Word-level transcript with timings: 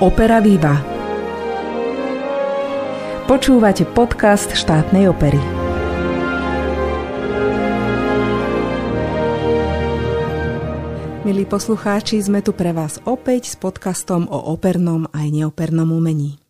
Opera 0.00 0.40
Viva. 0.40 0.80
Počúvate 3.28 3.84
podcast 3.84 4.48
štátnej 4.56 5.12
opery. 5.12 5.36
Milí 11.28 11.44
poslucháči, 11.44 12.16
sme 12.24 12.40
tu 12.40 12.56
pre 12.56 12.72
vás 12.72 12.96
opäť 13.04 13.52
s 13.52 13.60
podcastom 13.60 14.24
o 14.32 14.56
opernom 14.56 15.04
aj 15.12 15.26
neopernom 15.36 15.92
umení. 15.92 16.40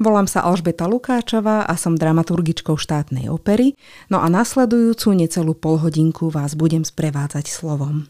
Volám 0.00 0.24
sa 0.24 0.48
Alžbeta 0.48 0.88
Lukáčová 0.88 1.68
a 1.68 1.76
som 1.76 2.00
dramaturgičkou 2.00 2.80
štátnej 2.80 3.28
opery, 3.28 3.76
no 4.08 4.24
a 4.24 4.32
nasledujúcu 4.32 5.20
necelú 5.20 5.52
polhodinku 5.52 6.32
vás 6.32 6.56
budem 6.56 6.88
sprevádzať 6.88 7.44
slovom. 7.44 8.08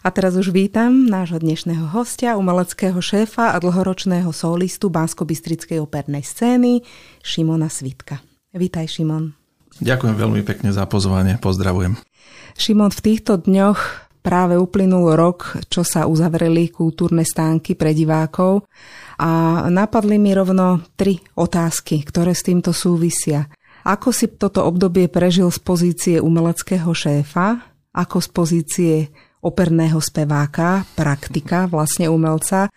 A 0.00 0.08
teraz 0.08 0.32
už 0.36 0.54
vítam 0.54 1.06
nášho 1.06 1.36
dnešného 1.36 1.92
hostia, 1.92 2.40
umeleckého 2.40 2.98
šéfa 2.98 3.52
a 3.52 3.60
dlhoročného 3.60 4.32
solistu 4.32 4.88
Bansko-Bystrickej 4.88 5.76
opernej 5.76 6.24
scény, 6.24 6.80
Šimona 7.20 7.68
Svitka. 7.68 8.24
Vítaj, 8.56 8.88
Šimon. 8.88 9.36
Ďakujem 9.80 10.16
veľmi 10.16 10.42
pekne 10.42 10.74
za 10.74 10.88
pozvanie, 10.88 11.38
pozdravujem. 11.38 12.00
Šimon, 12.56 12.90
v 12.92 13.00
týchto 13.00 13.38
dňoch 13.40 14.10
práve 14.20 14.60
uplynul 14.60 15.16
rok, 15.16 15.56
čo 15.72 15.80
sa 15.80 16.04
uzavreli 16.04 16.68
kultúrne 16.68 17.24
stánky 17.24 17.72
pre 17.72 17.96
divákov 17.96 18.68
a 19.16 19.64
napadli 19.72 20.20
mi 20.20 20.36
rovno 20.36 20.84
tri 20.96 21.20
otázky, 21.36 22.04
ktoré 22.04 22.36
s 22.36 22.44
týmto 22.44 22.76
súvisia. 22.76 23.48
Ako 23.80 24.12
si 24.12 24.28
toto 24.28 24.68
obdobie 24.68 25.08
prežil 25.08 25.48
z 25.48 25.60
pozície 25.64 26.16
umeleckého 26.20 26.92
šéfa, 26.92 27.64
ako 27.96 28.16
z 28.20 28.28
pozície 28.28 28.94
operného 29.40 29.98
speváka, 30.00 30.84
praktika, 30.92 31.64
vlastne 31.64 32.12
umelca 32.12 32.68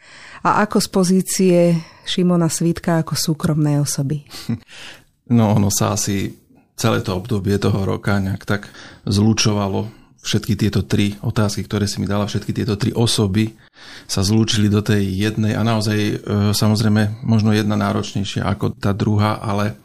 a 0.43 0.49
ako 0.63 0.77
z 0.79 0.87
pozície 0.87 1.59
Šimona 2.07 2.47
Svítka 2.47 3.03
ako 3.03 3.15
súkromnej 3.15 3.79
osoby? 3.79 4.23
No 5.23 5.55
ono 5.55 5.71
sa 5.71 5.95
asi 5.95 6.35
celé 6.75 6.99
to 6.99 7.15
obdobie 7.15 7.55
toho 7.55 7.87
roka 7.87 8.19
nejak 8.19 8.43
tak 8.43 8.67
zlučovalo. 9.07 9.87
Všetky 10.19 10.59
tieto 10.59 10.83
tri 10.83 11.15
otázky, 11.23 11.63
ktoré 11.63 11.87
si 11.87 12.03
mi 12.03 12.07
dala, 12.11 12.27
všetky 12.27 12.51
tieto 12.51 12.75
tri 12.75 12.91
osoby 12.91 13.55
sa 14.03 14.19
zlúčili 14.19 14.67
do 14.67 14.83
tej 14.83 14.99
jednej 15.03 15.55
a 15.55 15.63
naozaj 15.63 15.99
e, 15.99 16.15
samozrejme 16.51 17.23
možno 17.23 17.55
jedna 17.55 17.79
náročnejšia 17.79 18.43
ako 18.47 18.75
tá 18.75 18.91
druhá, 18.91 19.39
ale 19.39 19.79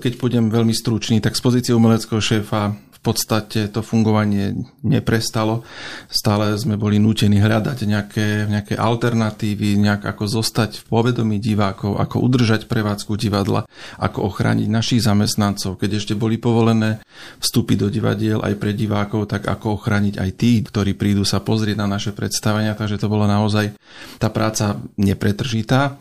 keď 0.00 0.12
pôjdem 0.20 0.52
veľmi 0.52 0.72
stručný, 0.76 1.20
tak 1.24 1.36
z 1.36 1.44
pozície 1.44 1.72
umeleckého 1.72 2.20
šéfa 2.20 2.76
podstate 3.02 3.66
to 3.68 3.82
fungovanie 3.82 4.54
neprestalo. 4.86 5.66
Stále 6.06 6.54
sme 6.54 6.78
boli 6.78 7.02
nútení 7.02 7.42
hľadať 7.42 7.78
nejaké, 7.82 8.26
nejaké 8.46 8.74
alternatívy, 8.78 9.74
nejak 9.82 10.06
ako 10.06 10.24
zostať 10.30 10.80
v 10.80 10.84
povedomí 10.86 11.42
divákov, 11.42 11.98
ako 11.98 12.22
udržať 12.22 12.70
prevádzku 12.70 13.18
divadla, 13.18 13.66
ako 13.98 14.30
ochrániť 14.30 14.68
našich 14.70 15.02
zamestnancov, 15.02 15.82
keď 15.82 15.98
ešte 15.98 16.14
boli 16.14 16.38
povolené 16.38 17.02
vstúpiť 17.42 17.76
do 17.82 17.88
divadiel 17.90 18.38
aj 18.38 18.54
pre 18.62 18.70
divákov, 18.70 19.26
tak 19.26 19.50
ako 19.50 19.82
ochrániť 19.82 20.22
aj 20.22 20.30
tí, 20.38 20.62
ktorí 20.62 20.94
prídu 20.94 21.26
sa 21.26 21.42
pozrieť 21.42 21.82
na 21.82 21.90
naše 21.90 22.14
predstavenia. 22.14 22.78
Takže 22.78 23.02
to 23.02 23.10
bolo 23.10 23.26
naozaj 23.26 23.74
tá 24.22 24.30
práca 24.30 24.78
nepretržitá. 24.94 25.98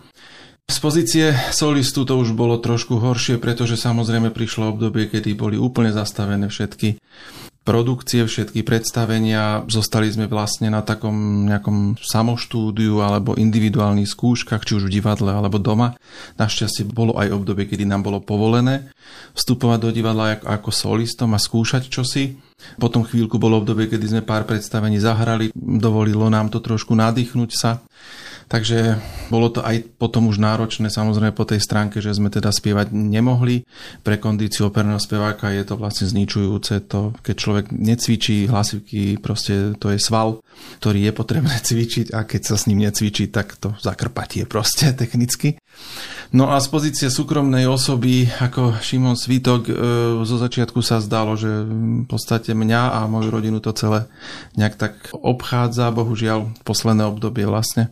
Z 0.72 0.80
pozície 0.80 1.36
solistu 1.52 2.08
to 2.08 2.16
už 2.16 2.32
bolo 2.32 2.56
trošku 2.56 2.96
horšie, 2.96 3.44
pretože 3.44 3.76
samozrejme 3.76 4.32
prišlo 4.32 4.72
obdobie, 4.72 5.12
kedy 5.12 5.36
boli 5.36 5.60
úplne 5.60 5.92
zastavené 5.92 6.48
všetky 6.48 6.96
produkcie, 7.68 8.24
všetky 8.24 8.64
predstavenia. 8.64 9.68
Zostali 9.68 10.08
sme 10.08 10.32
vlastne 10.32 10.72
na 10.72 10.80
takom 10.80 11.44
nejakom 11.44 12.00
samoštúdiu 12.00 13.04
alebo 13.04 13.36
individuálnych 13.36 14.08
skúškach, 14.08 14.64
či 14.64 14.80
už 14.80 14.88
v 14.88 14.96
divadle 14.96 15.36
alebo 15.36 15.60
doma. 15.60 16.00
Našťastie 16.40 16.88
bolo 16.88 17.20
aj 17.20 17.36
obdobie, 17.36 17.68
kedy 17.68 17.84
nám 17.84 18.08
bolo 18.08 18.24
povolené 18.24 18.96
vstupovať 19.36 19.80
do 19.84 19.90
divadla 19.92 20.40
ako, 20.40 20.72
solistom 20.72 21.36
a 21.36 21.40
skúšať 21.44 21.92
čosi. 21.92 22.40
Potom 22.80 23.04
chvíľku 23.04 23.36
bolo 23.36 23.60
obdobie, 23.60 23.92
kedy 23.92 24.08
sme 24.08 24.22
pár 24.24 24.48
predstavení 24.48 25.04
zahrali, 25.04 25.52
dovolilo 25.52 26.32
nám 26.32 26.48
to 26.48 26.64
trošku 26.64 26.96
nadýchnuť 26.96 27.52
sa. 27.52 27.84
Takže 28.52 29.00
bolo 29.32 29.48
to 29.48 29.64
aj 29.64 29.96
potom 29.96 30.28
už 30.28 30.44
náročné 30.44 30.92
samozrejme 30.92 31.32
po 31.32 31.48
tej 31.48 31.64
stránke, 31.64 32.04
že 32.04 32.12
sme 32.12 32.28
teda 32.28 32.52
spievať 32.52 32.92
nemohli. 32.92 33.64
Pre 34.04 34.20
kondíciu 34.20 34.68
operného 34.68 35.00
speváka 35.00 35.56
je 35.56 35.64
to 35.64 35.80
vlastne 35.80 36.12
zničujúce. 36.12 36.84
To, 36.92 37.16
keď 37.24 37.36
človek 37.40 37.66
necvičí 37.72 38.52
hlasivky, 38.52 39.24
proste 39.24 39.80
to 39.80 39.96
je 39.96 40.04
sval, 40.04 40.44
ktorý 40.84 41.00
je 41.08 41.14
potrebné 41.16 41.56
cvičiť 41.72 42.12
a 42.12 42.28
keď 42.28 42.42
sa 42.44 42.56
s 42.60 42.68
ním 42.68 42.84
necvičí, 42.84 43.32
tak 43.32 43.56
to 43.56 43.72
zakrpatie 43.80 44.44
proste 44.44 44.92
technicky. 45.00 45.56
No 46.36 46.52
a 46.52 46.60
z 46.60 46.68
pozície 46.68 47.08
súkromnej 47.08 47.72
osoby 47.72 48.28
ako 48.28 48.84
Šimon 48.84 49.16
Svítok 49.16 49.62
e, 49.68 49.74
zo 50.28 50.36
začiatku 50.36 50.84
sa 50.84 51.00
zdalo, 51.00 51.40
že 51.40 51.48
v 51.64 52.04
podstate 52.04 52.52
mňa 52.52 53.00
a 53.00 53.08
moju 53.08 53.32
rodinu 53.32 53.64
to 53.64 53.72
celé 53.72 54.12
nejak 54.60 54.76
tak 54.76 54.94
obchádza. 55.16 55.96
Bohužiaľ 55.96 56.52
v 56.52 56.62
posledné 56.68 57.08
obdobie 57.08 57.48
vlastne 57.48 57.92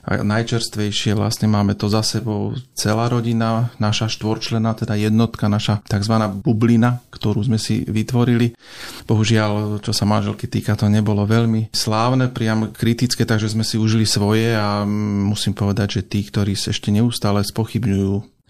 a 0.00 0.24
najčerstvejšie 0.24 1.12
vlastne 1.12 1.46
máme 1.46 1.76
to 1.76 1.86
za 1.92 2.00
sebou 2.00 2.56
celá 2.72 3.06
rodina, 3.12 3.70
naša 3.76 4.08
štvorčlená, 4.08 4.72
teda 4.74 4.96
jednotka, 4.96 5.46
naša 5.46 5.84
tzv. 5.84 6.14
bublina, 6.40 7.04
ktorú 7.12 7.44
sme 7.44 7.60
si 7.60 7.84
vytvorili. 7.84 8.56
Bohužiaľ, 9.04 9.78
čo 9.84 9.92
sa 9.92 10.08
manželky 10.08 10.48
týka, 10.48 10.74
to 10.74 10.88
nebolo 10.88 11.28
veľmi 11.28 11.70
slávne, 11.70 12.32
priam 12.32 12.72
kritické, 12.72 13.28
takže 13.28 13.52
sme 13.52 13.64
si 13.66 13.76
užili 13.76 14.08
svoje 14.08 14.56
a 14.56 14.82
musím 15.26 15.52
povedať, 15.52 16.00
že 16.00 16.02
tí, 16.08 16.20
ktorí 16.24 16.56
sa 16.56 16.72
ešte 16.72 16.88
neustále 16.88 17.44
spochybňujú 17.44 18.40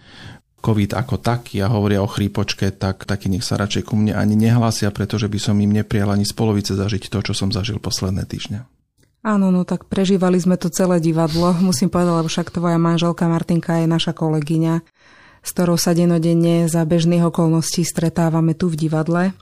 COVID 0.61 0.93
ako 0.93 1.17
taký 1.25 1.65
a 1.65 1.73
hovoria 1.73 2.05
o 2.05 2.09
chrípočke, 2.09 2.69
tak 2.77 3.09
taký 3.09 3.33
nech 3.33 3.43
sa 3.43 3.57
radšej 3.57 3.89
ku 3.89 3.97
mne 3.97 4.13
ani 4.13 4.37
nehlásia, 4.37 4.93
pretože 4.93 5.27
by 5.27 5.41
som 5.41 5.57
im 5.57 5.73
neprijal 5.73 6.13
ani 6.13 6.29
z 6.29 6.37
polovice 6.37 6.77
zažiť 6.77 7.09
to, 7.09 7.19
čo 7.25 7.33
som 7.33 7.49
zažil 7.49 7.81
posledné 7.81 8.29
týždne. 8.29 8.69
Áno, 9.21 9.53
no 9.53 9.69
tak 9.69 9.85
prežívali 9.85 10.41
sme 10.41 10.57
to 10.57 10.73
celé 10.73 10.97
divadlo. 10.97 11.53
Musím 11.61 11.93
povedať, 11.93 12.25
lebo 12.25 12.29
však 12.33 12.57
tvoja 12.57 12.81
manželka 12.81 13.29
Martinka 13.29 13.85
je 13.85 13.87
naša 13.87 14.17
kolegyňa, 14.17 14.81
s 15.45 15.49
ktorou 15.53 15.77
sa 15.77 15.93
denodenne 15.93 16.65
za 16.73 16.81
bežných 16.89 17.29
okolností 17.29 17.85
stretávame 17.85 18.57
tu 18.57 18.73
v 18.73 18.81
divadle. 18.81 19.37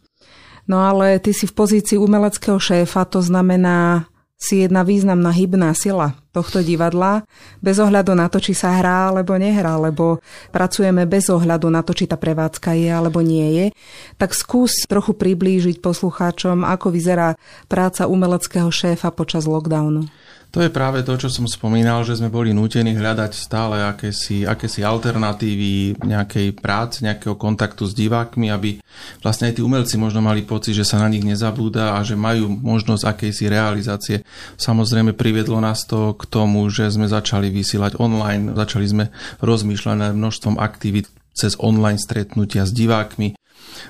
No 0.66 0.82
ale 0.82 1.22
ty 1.22 1.30
si 1.30 1.46
v 1.46 1.54
pozícii 1.54 1.94
umeleckého 1.94 2.58
šéfa, 2.58 3.06
to 3.06 3.22
znamená 3.22 4.10
si 4.38 4.62
jedna 4.62 4.86
významná 4.86 5.34
hybná 5.34 5.74
sila 5.74 6.14
tohto 6.30 6.62
divadla, 6.62 7.26
bez 7.58 7.82
ohľadu 7.82 8.14
na 8.14 8.30
to, 8.30 8.38
či 8.38 8.54
sa 8.54 8.78
hrá 8.78 9.10
alebo 9.10 9.34
nehrá, 9.34 9.74
lebo 9.74 10.22
pracujeme 10.54 11.10
bez 11.10 11.26
ohľadu 11.26 11.66
na 11.66 11.82
to, 11.82 11.90
či 11.90 12.06
tá 12.06 12.14
prevádzka 12.14 12.78
je 12.78 12.86
alebo 12.86 13.18
nie 13.18 13.48
je. 13.58 13.66
Tak 14.14 14.30
skús 14.38 14.86
trochu 14.86 15.18
priblížiť 15.18 15.82
poslucháčom, 15.82 16.62
ako 16.62 16.94
vyzerá 16.94 17.34
práca 17.66 18.06
umeleckého 18.06 18.70
šéfa 18.70 19.10
počas 19.10 19.50
lockdownu. 19.50 20.06
To 20.48 20.64
je 20.64 20.72
práve 20.72 21.04
to, 21.04 21.12
čo 21.20 21.28
som 21.28 21.44
spomínal, 21.44 22.08
že 22.08 22.16
sme 22.16 22.32
boli 22.32 22.56
nútení 22.56 22.96
hľadať 22.96 23.36
stále 23.36 23.84
akési, 23.84 24.48
akési 24.48 24.80
alternatívy 24.80 26.00
nejakej 26.00 26.56
práce, 26.56 27.04
nejakého 27.04 27.36
kontaktu 27.36 27.84
s 27.84 27.92
divákmi, 27.92 28.48
aby 28.48 28.80
vlastne 29.20 29.52
aj 29.52 29.60
tí 29.60 29.62
umelci 29.62 30.00
možno 30.00 30.24
mali 30.24 30.48
pocit, 30.48 30.72
že 30.72 30.88
sa 30.88 31.04
na 31.04 31.12
nich 31.12 31.20
nezabúda 31.20 32.00
a 32.00 32.02
že 32.02 32.16
majú 32.16 32.48
možnosť 32.48 33.04
akejsi 33.04 33.44
realizácie. 33.44 34.24
Samozrejme 34.56 35.12
priviedlo 35.12 35.60
nás 35.60 35.84
to 35.84 36.16
k 36.16 36.24
tomu, 36.24 36.64
že 36.72 36.88
sme 36.88 37.12
začali 37.12 37.52
vysielať 37.52 38.00
online, 38.00 38.56
začali 38.56 38.86
sme 38.88 39.04
rozmýšľať 39.44 39.96
nad 40.00 40.12
množstvom 40.16 40.56
aktivít 40.56 41.12
cez 41.36 41.60
online 41.60 42.00
stretnutia 42.00 42.64
s 42.64 42.72
divákmi, 42.72 43.36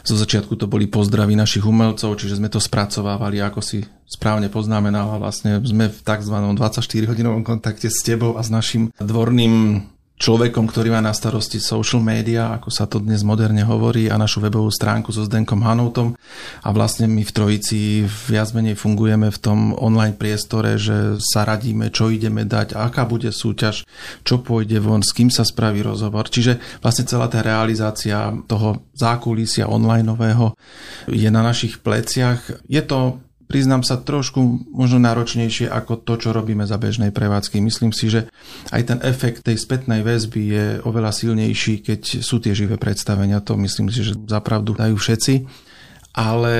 zo 0.07 0.15
začiatku 0.17 0.55
to 0.57 0.71
boli 0.71 0.87
pozdravy 0.89 1.35
našich 1.35 1.67
umelcov, 1.67 2.17
čiže 2.17 2.39
sme 2.39 2.49
to 2.49 2.63
spracovávali, 2.63 3.43
ako 3.43 3.61
si 3.61 3.85
správne 4.09 4.49
poznamenala. 4.49 5.21
Vlastne 5.21 5.61
sme 5.61 5.93
v 5.93 5.99
tzv. 6.01 6.35
24-hodinovom 6.57 7.45
kontakte 7.45 7.93
s 7.93 8.01
tebou 8.01 8.39
a 8.39 8.43
s 8.43 8.49
našim 8.49 8.95
dvorným 8.97 9.85
človekom, 10.19 10.67
ktorý 10.67 10.93
má 10.93 11.01
na 11.01 11.15
starosti 11.15 11.63
social 11.63 12.03
media, 12.03 12.59
ako 12.59 12.69
sa 12.75 12.91
to 12.91 12.99
dnes 12.99 13.23
moderne 13.23 13.63
hovorí, 13.63 14.11
a 14.11 14.19
našu 14.19 14.43
webovú 14.43 14.69
stránku 14.69 15.15
so 15.15 15.23
Zdenkom 15.23 15.63
Hanoutom. 15.63 16.19
A 16.67 16.69
vlastne 16.75 17.07
my 17.07 17.23
v 17.23 17.35
Trojici 17.35 18.03
viac 18.05 18.51
menej 18.51 18.75
fungujeme 18.75 19.31
v 19.31 19.39
tom 19.39 19.73
online 19.79 20.19
priestore, 20.19 20.75
že 20.77 21.23
sa 21.23 21.47
radíme, 21.47 21.95
čo 21.95 22.11
ideme 22.11 22.43
dať, 22.43 22.75
aká 22.75 23.07
bude 23.07 23.31
súťaž, 23.31 23.87
čo 24.27 24.43
pôjde 24.43 24.83
von, 24.83 25.07
s 25.07 25.15
kým 25.15 25.31
sa 25.31 25.47
spraví 25.47 25.81
rozhovor. 25.87 26.27
Čiže 26.27 26.59
vlastne 26.83 27.07
celá 27.07 27.31
tá 27.31 27.39
realizácia 27.41 28.35
toho 28.51 28.83
zákulisia 28.99 29.71
onlineového 29.71 30.59
je 31.07 31.31
na 31.31 31.47
našich 31.47 31.79
pleciach. 31.79 32.67
Je 32.67 32.83
to 32.83 33.23
priznám 33.49 33.81
sa, 33.81 33.97
trošku 33.97 34.69
možno 34.71 35.01
náročnejšie 35.01 35.73
ako 35.73 36.05
to, 36.05 36.21
čo 36.21 36.37
robíme 36.37 36.69
za 36.69 36.77
bežnej 36.77 37.11
prevádzky. 37.11 37.65
Myslím 37.65 37.97
si, 37.97 38.13
že 38.13 38.29
aj 38.71 38.83
ten 38.85 38.99
efekt 39.01 39.49
tej 39.49 39.57
spätnej 39.57 40.05
väzby 40.05 40.43
je 40.53 40.67
oveľa 40.85 41.17
silnejší, 41.17 41.81
keď 41.81 42.21
sú 42.21 42.45
tie 42.45 42.53
živé 42.53 42.77
predstavenia. 42.77 43.41
To 43.49 43.57
myslím 43.57 43.89
si, 43.89 44.05
že 44.05 44.13
zapravdu 44.29 44.77
dajú 44.77 45.01
všetci. 45.01 45.35
ale 46.19 46.55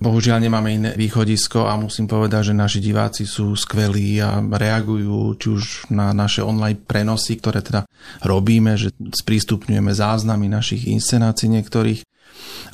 bohužiaľ 0.00 0.40
nemáme 0.40 0.72
iné 0.72 0.90
východisko 0.96 1.68
a 1.68 1.76
musím 1.76 2.08
povedať, 2.08 2.48
že 2.48 2.54
naši 2.56 2.80
diváci 2.80 3.28
sú 3.28 3.52
skvelí 3.52 4.16
a 4.24 4.40
reagujú 4.40 5.36
či 5.36 5.46
už 5.52 5.62
na 5.92 6.16
naše 6.16 6.40
online 6.40 6.80
prenosy, 6.80 7.36
ktoré 7.36 7.60
teda 7.60 7.84
robíme, 8.24 8.72
že 8.80 8.96
sprístupňujeme 8.96 9.92
záznamy 9.92 10.48
našich 10.48 10.88
inscenácií 10.88 11.52
niektorých, 11.52 12.00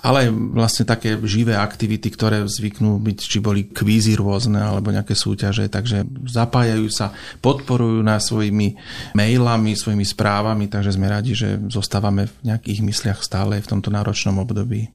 ale 0.03 0.27
aj 0.27 0.29
vlastne 0.35 0.85
také 0.85 1.15
živé 1.23 1.55
aktivity, 1.55 2.11
ktoré 2.11 2.43
zvyknú 2.45 2.99
byť, 2.99 3.19
či 3.23 3.39
boli 3.39 3.71
kvízy 3.71 4.19
rôzne 4.19 4.59
alebo 4.59 4.91
nejaké 4.91 5.15
súťaže, 5.15 5.71
takže 5.71 6.05
zapájajú 6.27 6.87
sa, 6.91 7.15
podporujú 7.39 8.03
nás 8.03 8.27
svojimi 8.27 8.75
mailami, 9.15 9.79
svojimi 9.79 10.03
správami, 10.03 10.67
takže 10.67 10.95
sme 10.99 11.07
radi, 11.07 11.39
že 11.39 11.59
zostávame 11.71 12.27
v 12.27 12.53
nejakých 12.53 12.81
mysliach 12.83 13.21
stále 13.23 13.63
v 13.63 13.71
tomto 13.71 13.95
náročnom 13.95 14.43
období. 14.43 14.91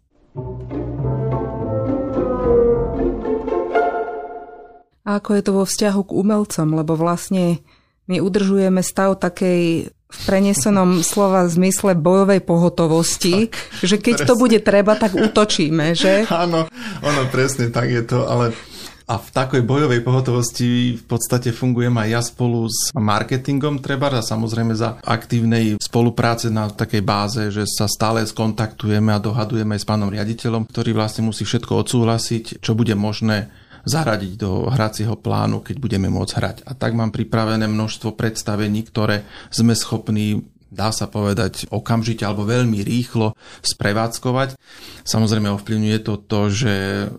A 5.08 5.24
ako 5.24 5.40
je 5.40 5.44
to 5.44 5.52
vo 5.56 5.64
vzťahu 5.64 6.02
k 6.04 6.12
umelcom, 6.20 6.68
lebo 6.76 7.00
vlastne 7.00 7.64
my 8.12 8.20
udržujeme 8.20 8.84
stav 8.84 9.16
takej 9.16 9.92
v 10.08 10.20
prenesenom 10.24 11.04
slova 11.04 11.44
zmysle 11.52 12.00
bojovej 12.00 12.40
pohotovosti, 12.48 13.52
tak, 13.52 13.84
že 13.84 13.96
keď 14.00 14.16
presne. 14.24 14.28
to 14.28 14.34
bude 14.40 14.60
treba, 14.64 14.96
tak 14.96 15.12
útočíme, 15.14 15.92
že? 15.94 16.24
Áno, 16.32 16.64
ono 17.04 17.22
presne 17.28 17.68
tak 17.68 17.92
je 17.92 18.04
to, 18.08 18.24
ale 18.24 18.56
a 19.08 19.16
v 19.16 19.30
takej 19.32 19.64
bojovej 19.64 20.04
pohotovosti 20.04 21.00
v 21.00 21.04
podstate 21.08 21.56
fungujem 21.56 21.96
aj 21.96 22.08
ja 22.12 22.20
spolu 22.20 22.68
s 22.68 22.92
marketingom 22.92 23.80
treba 23.80 24.12
a 24.12 24.20
samozrejme 24.20 24.76
za 24.76 25.00
aktívnej 25.00 25.80
spolupráce 25.80 26.52
na 26.52 26.68
takej 26.68 27.08
báze, 27.08 27.44
že 27.48 27.64
sa 27.64 27.88
stále 27.88 28.28
skontaktujeme 28.28 29.16
a 29.16 29.24
dohadujeme 29.24 29.80
aj 29.80 29.82
s 29.84 29.88
pánom 29.88 30.12
riaditeľom, 30.12 30.68
ktorý 30.68 30.92
vlastne 30.92 31.24
musí 31.24 31.48
všetko 31.48 31.88
odsúhlasiť, 31.88 32.60
čo 32.60 32.76
bude 32.76 33.00
možné 33.00 33.48
zaradiť 33.88 34.34
do 34.36 34.68
hracieho 34.68 35.16
plánu, 35.16 35.64
keď 35.64 35.76
budeme 35.80 36.12
môcť 36.12 36.34
hrať. 36.36 36.58
A 36.68 36.76
tak 36.76 36.92
mám 36.94 37.16
pripravené 37.16 37.66
množstvo 37.66 38.14
predstavení, 38.14 38.84
ktoré 38.84 39.24
sme 39.50 39.72
schopní 39.72 40.44
dá 40.68 40.92
sa 40.92 41.08
povedať 41.08 41.68
okamžite 41.72 42.28
alebo 42.28 42.44
veľmi 42.44 42.84
rýchlo 42.84 43.34
sprevádzkovať. 43.64 44.60
Samozrejme 45.08 45.48
ovplyvňuje 45.56 46.00
to 46.04 46.14
to, 46.28 46.42
že 46.52 46.74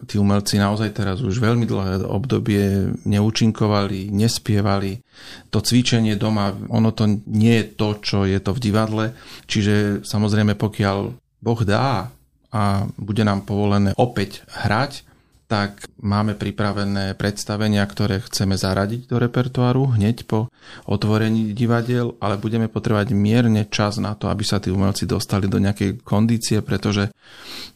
tí 0.04 0.20
umelci 0.20 0.60
naozaj 0.60 0.92
teraz 0.92 1.24
už 1.24 1.40
veľmi 1.40 1.64
dlhé 1.64 2.04
obdobie 2.04 2.92
neúčinkovali, 3.08 4.12
nespievali. 4.12 5.00
To 5.48 5.64
cvičenie 5.64 6.14
doma, 6.20 6.52
ono 6.68 6.92
to 6.92 7.08
nie 7.24 7.64
je 7.64 7.66
to, 7.72 7.88
čo 8.04 8.18
je 8.28 8.38
to 8.38 8.52
v 8.52 8.62
divadle. 8.62 9.04
Čiže 9.48 10.04
samozrejme 10.04 10.52
pokiaľ 10.54 10.98
Boh 11.40 11.60
dá 11.64 12.12
a 12.48 12.62
bude 12.96 13.24
nám 13.24 13.44
povolené 13.44 13.92
opäť 13.96 14.44
hrať, 14.48 15.08
tak 15.48 15.88
máme 16.04 16.36
pripravené 16.36 17.16
predstavenia, 17.16 17.80
ktoré 17.88 18.20
chceme 18.20 18.60
zaradiť 18.60 19.08
do 19.08 19.16
repertoáru 19.16 19.96
hneď 19.96 20.28
po 20.28 20.52
otvorení 20.84 21.56
divadiel, 21.56 22.20
ale 22.20 22.36
budeme 22.36 22.68
potrebovať 22.68 23.16
mierne 23.16 23.64
čas 23.72 23.96
na 23.96 24.12
to, 24.12 24.28
aby 24.28 24.44
sa 24.44 24.60
tí 24.60 24.68
umelci 24.68 25.08
dostali 25.08 25.48
do 25.48 25.56
nejakej 25.56 26.04
kondície, 26.04 26.60
pretože 26.60 27.08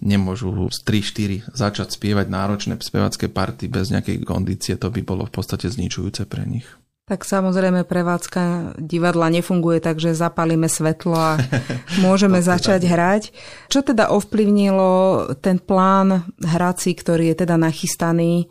nemôžu 0.04 0.68
z 0.68 0.78
3-4 0.84 1.56
začať 1.56 1.96
spievať 1.96 2.28
náročné 2.28 2.76
spevacké 2.76 3.32
party 3.32 3.72
bez 3.72 3.88
nejakej 3.88 4.20
kondície, 4.28 4.76
to 4.76 4.92
by 4.92 5.00
bolo 5.00 5.24
v 5.24 5.32
podstate 5.32 5.72
zničujúce 5.72 6.28
pre 6.28 6.44
nich. 6.44 6.68
Tak 7.02 7.26
samozrejme 7.26 7.82
prevádzka 7.82 8.74
divadla 8.78 9.26
nefunguje 9.26 9.82
tak, 9.82 9.98
že 9.98 10.14
zapalíme 10.14 10.70
svetlo 10.70 11.18
a 11.18 11.32
môžeme 12.04 12.38
začať 12.38 12.86
hrať. 12.86 13.22
Čo 13.66 13.82
teda 13.82 14.14
ovplyvnilo 14.14 15.34
ten 15.42 15.58
plán 15.58 16.30
hrací, 16.38 16.94
ktorý 16.94 17.34
je 17.34 17.42
teda 17.42 17.58
nachystaný, 17.58 18.46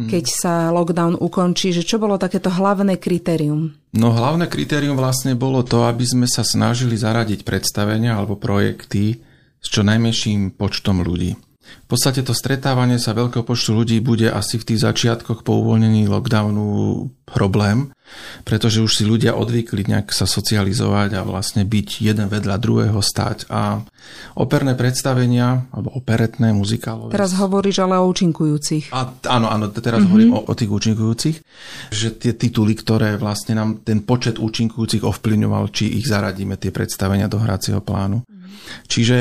hmm. 0.00 0.08
keď 0.08 0.24
sa 0.24 0.54
lockdown 0.72 1.20
ukončí, 1.20 1.76
že 1.76 1.84
čo 1.84 2.00
bolo 2.00 2.16
takéto 2.16 2.48
hlavné 2.48 2.96
kritérium? 2.96 3.76
No 3.92 4.08
hlavné 4.16 4.48
kritérium 4.48 4.96
vlastne 4.96 5.36
bolo 5.36 5.60
to, 5.60 5.84
aby 5.84 6.08
sme 6.08 6.24
sa 6.24 6.40
snažili 6.40 6.96
zaradiť 6.96 7.44
predstavenia 7.44 8.16
alebo 8.16 8.40
projekty 8.40 9.20
s 9.60 9.68
čo 9.68 9.84
najmenším 9.84 10.56
počtom 10.56 11.04
ľudí. 11.04 11.36
V 11.62 11.86
podstate 11.88 12.24
to 12.26 12.32
stretávanie 12.32 12.98
sa 12.98 13.16
veľkého 13.16 13.46
počtu 13.46 13.76
ľudí 13.76 14.00
bude 14.00 14.28
asi 14.28 14.58
v 14.58 14.66
tých 14.72 14.82
začiatkoch 14.82 15.46
po 15.46 15.60
uvoľnení 15.60 16.08
lockdownu 16.08 16.64
problém, 17.32 17.92
pretože 18.44 18.84
už 18.84 18.92
si 18.92 19.04
ľudia 19.08 19.32
odvykli 19.32 19.88
nejak 19.88 20.12
sa 20.12 20.28
socializovať 20.28 21.16
a 21.16 21.20
vlastne 21.24 21.64
byť 21.64 21.88
jeden 22.04 22.28
vedľa 22.28 22.56
druhého 22.60 23.00
stať. 23.00 23.48
A 23.48 23.80
operné 24.36 24.76
predstavenia, 24.76 25.64
alebo 25.72 25.96
operetné, 25.96 26.52
muzikálové... 26.52 27.14
Teraz 27.16 27.32
hovoríš 27.40 27.80
ale 27.80 27.96
o 27.96 28.04
účinkujúcich. 28.04 28.92
A, 28.92 29.08
áno, 29.32 29.48
áno, 29.48 29.72
teraz 29.72 30.04
mm-hmm. 30.04 30.08
hovorím 30.12 30.32
o, 30.36 30.40
o 30.44 30.52
tých 30.52 30.70
účinkujúcich, 30.70 31.36
že 31.88 32.08
tie 32.20 32.36
tituly, 32.36 32.76
ktoré 32.76 33.16
vlastne 33.16 33.56
nám 33.56 33.80
ten 33.80 34.04
počet 34.04 34.36
účinkujúcich 34.36 35.06
ovplyvňoval, 35.06 35.72
či 35.72 35.88
ich 35.96 36.04
zaradíme, 36.04 36.60
tie 36.60 36.68
predstavenia 36.68 37.32
do 37.32 37.40
hracieho 37.40 37.80
plánu. 37.80 38.20
Mm-hmm. 38.20 38.41
Čiže 38.86 39.18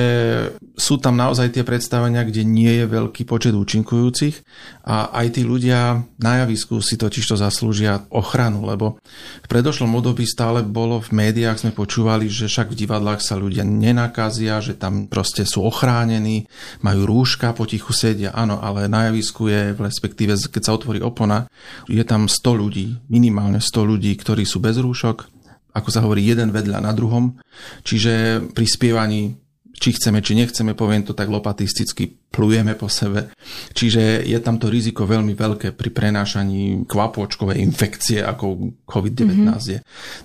sú 0.75 0.98
tam 0.98 1.16
naozaj 1.19 1.54
tie 1.54 1.63
predstavenia, 1.68 2.25
kde 2.25 2.42
nie 2.42 2.81
je 2.81 2.86
veľký 2.89 3.24
počet 3.28 3.54
účinkujúcich 3.54 4.42
a 4.88 5.13
aj 5.13 5.38
tí 5.38 5.42
ľudia 5.45 6.01
na 6.18 6.44
javisku 6.44 6.81
si 6.81 6.98
totiž 6.98 7.25
to 7.31 7.36
zaslúžia 7.38 8.04
ochranu, 8.10 8.66
lebo 8.66 8.98
v 9.45 9.48
predošlom 9.48 9.94
období 9.98 10.25
stále 10.25 10.66
bolo 10.66 10.98
v 11.00 11.13
médiách, 11.13 11.62
sme 11.62 11.72
počúvali, 11.75 12.28
že 12.28 12.50
však 12.50 12.74
v 12.74 12.80
divadlách 12.86 13.22
sa 13.22 13.38
ľudia 13.38 13.62
nenakazia, 13.62 14.57
že 14.63 14.74
tam 14.74 15.06
proste 15.06 15.45
sú 15.45 15.62
ochránení, 15.63 16.50
majú 16.81 17.06
rúška, 17.06 17.54
potichu 17.54 17.94
sedia, 17.94 18.34
áno, 18.34 18.57
ale 18.57 18.89
na 18.89 19.12
javisku 19.12 19.51
je, 19.51 19.77
respektíve 19.77 20.34
keď 20.50 20.62
sa 20.66 20.75
otvorí 20.75 21.00
opona, 21.04 21.45
je 21.86 22.01
tam 22.01 22.25
100 22.25 22.62
ľudí, 22.62 22.98
minimálne 23.12 23.62
100 23.62 23.92
ľudí, 23.92 24.12
ktorí 24.18 24.48
sú 24.48 24.57
bez 24.63 24.81
rúšok, 24.81 25.40
ako 25.71 25.89
sa 25.89 26.03
hovorí, 26.03 26.23
jeden 26.23 26.51
vedľa 26.51 26.83
na 26.83 26.91
druhom. 26.91 27.39
Čiže 27.83 28.44
pri 28.51 28.65
spievaní 28.68 29.41
či 29.81 29.97
chceme, 29.97 30.21
či 30.21 30.38
nechceme, 30.38 30.77
poviem 30.77 31.01
to 31.01 31.18
tak 31.18 31.25
lopatisticky, 31.25 32.06
plujeme 32.29 32.77
po 32.77 32.85
sebe. 32.85 33.33
Čiže 33.73 34.21
je 34.29 34.38
tam 34.38 34.62
to 34.62 34.69
riziko 34.69 35.09
veľmi 35.09 35.33
veľké 35.33 35.73
pri 35.73 35.89
prenášaní 35.89 36.85
kvapôčkovej 36.85 37.57
infekcie, 37.57 38.21
ako 38.21 38.77
COVID-19 38.85 39.41
mm-hmm. 39.41 39.71
je. 39.73 39.79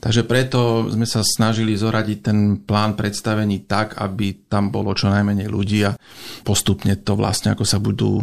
Takže 0.05 0.29
preto 0.29 0.93
sme 0.93 1.09
sa 1.09 1.25
snažili 1.25 1.73
zoradiť 1.73 2.19
ten 2.21 2.39
plán 2.61 3.01
predstavení 3.01 3.65
tak, 3.65 3.97
aby 3.97 4.45
tam 4.45 4.69
bolo 4.69 4.93
čo 4.93 5.09
najmenej 5.09 5.49
ľudí 5.49 5.89
a 5.89 5.97
postupne 6.45 6.93
to 7.01 7.17
vlastne, 7.17 7.57
ako 7.57 7.65
sa 7.65 7.81
budú 7.81 8.21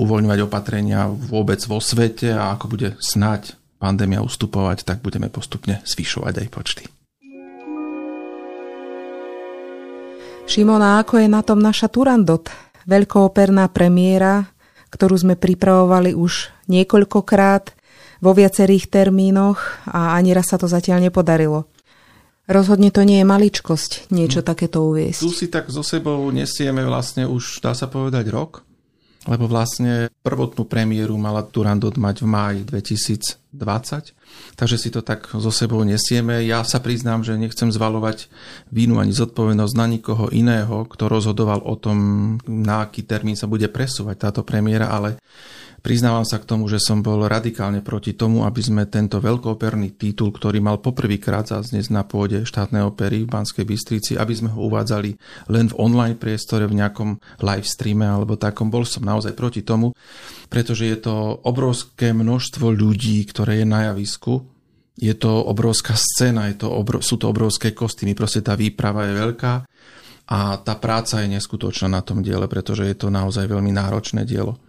uvoľňovať 0.00 0.38
opatrenia 0.48 1.12
vôbec 1.12 1.60
vo 1.68 1.76
svete 1.76 2.32
a 2.32 2.56
ako 2.56 2.72
bude 2.72 2.96
snať 3.04 3.59
pandémia 3.80 4.20
ustupovať, 4.20 4.84
tak 4.84 5.00
budeme 5.00 5.32
postupne 5.32 5.80
zvyšovať 5.88 6.34
aj 6.36 6.48
počty. 6.52 6.84
Šimona, 10.44 11.00
ako 11.00 11.24
je 11.24 11.28
na 11.30 11.40
tom 11.40 11.64
naša 11.64 11.88
Turandot? 11.88 12.52
Veľkooperná 12.84 13.72
premiéra, 13.72 14.50
ktorú 14.92 15.16
sme 15.16 15.34
pripravovali 15.40 16.12
už 16.12 16.52
niekoľkokrát 16.68 17.72
vo 18.20 18.36
viacerých 18.36 18.90
termínoch 18.92 19.62
a 19.88 20.18
ani 20.18 20.36
raz 20.36 20.52
sa 20.52 20.60
to 20.60 20.68
zatiaľ 20.68 21.00
nepodarilo. 21.00 21.70
Rozhodne 22.50 22.90
to 22.90 23.06
nie 23.06 23.22
je 23.22 23.30
maličkosť 23.30 24.10
niečo 24.10 24.42
hm. 24.42 24.46
takéto 24.46 24.82
uviesť. 24.90 25.22
Tu 25.22 25.30
si 25.30 25.46
tak 25.46 25.70
so 25.70 25.86
sebou 25.86 26.18
nesieme 26.34 26.82
vlastne 26.82 27.24
už, 27.30 27.62
dá 27.62 27.72
sa 27.72 27.86
povedať, 27.86 28.26
rok 28.28 28.66
lebo 29.28 29.44
vlastne 29.44 30.08
prvotnú 30.24 30.64
premiéru 30.64 31.12
mala 31.20 31.44
Turandot 31.44 31.92
mať 31.92 32.24
v 32.24 32.28
máji 32.28 32.60
2020, 32.64 34.16
takže 34.56 34.76
si 34.80 34.88
to 34.88 35.04
tak 35.04 35.28
so 35.36 35.52
sebou 35.52 35.84
nesieme. 35.84 36.40
Ja 36.48 36.64
sa 36.64 36.80
priznám, 36.80 37.20
že 37.20 37.36
nechcem 37.36 37.68
zvalovať 37.68 38.32
vínu 38.72 38.96
ani 38.96 39.12
zodpovednosť 39.12 39.74
na 39.76 39.86
nikoho 39.92 40.32
iného, 40.32 40.88
kto 40.88 41.04
rozhodoval 41.12 41.60
o 41.60 41.76
tom, 41.76 41.98
na 42.48 42.88
aký 42.88 43.04
termín 43.04 43.36
sa 43.36 43.44
bude 43.44 43.68
presúvať 43.68 44.16
táto 44.16 44.40
premiéra, 44.40 44.88
ale 44.88 45.20
Priznávam 45.80 46.28
sa 46.28 46.36
k 46.36 46.44
tomu, 46.44 46.68
že 46.68 46.76
som 46.76 47.00
bol 47.00 47.24
radikálne 47.24 47.80
proti 47.80 48.12
tomu, 48.12 48.44
aby 48.44 48.60
sme 48.60 48.84
tento 48.84 49.16
veľkooperný 49.16 49.96
titul, 49.96 50.28
ktorý 50.28 50.60
mal 50.60 50.76
poprvýkrát 50.76 51.48
zaznieť 51.48 51.88
na 51.88 52.04
pôde 52.04 52.44
štátnej 52.44 52.84
opery 52.84 53.24
v 53.24 53.32
Banskej 53.32 53.64
Bystrici, 53.64 54.12
aby 54.20 54.32
sme 54.36 54.52
ho 54.52 54.68
uvádzali 54.68 55.16
len 55.48 55.72
v 55.72 55.78
online 55.80 56.20
priestore, 56.20 56.68
v 56.68 56.84
nejakom 56.84 57.16
live 57.40 57.64
streame 57.64 58.04
alebo 58.04 58.36
takom. 58.36 58.68
Bol 58.68 58.84
som 58.84 59.08
naozaj 59.08 59.32
proti 59.32 59.64
tomu, 59.64 59.96
pretože 60.52 60.84
je 60.84 61.00
to 61.00 61.40
obrovské 61.48 62.12
množstvo 62.12 62.76
ľudí, 62.76 63.24
ktoré 63.24 63.64
je 63.64 63.66
na 63.66 63.88
javisku. 63.88 64.44
Je 65.00 65.16
to 65.16 65.32
obrovská 65.32 65.96
scéna, 65.96 66.52
je 66.52 66.60
to 66.60 66.68
obro, 66.68 67.00
sú 67.00 67.16
to 67.16 67.32
obrovské 67.32 67.72
kostýmy, 67.72 68.12
proste 68.12 68.44
tá 68.44 68.52
výprava 68.52 69.08
je 69.08 69.16
veľká 69.16 69.52
a 70.28 70.38
tá 70.60 70.74
práca 70.76 71.24
je 71.24 71.32
neskutočná 71.40 71.88
na 71.88 72.04
tom 72.04 72.20
diele, 72.20 72.44
pretože 72.52 72.84
je 72.84 72.92
to 73.00 73.08
naozaj 73.08 73.48
veľmi 73.48 73.72
náročné 73.72 74.28
dielo 74.28 74.60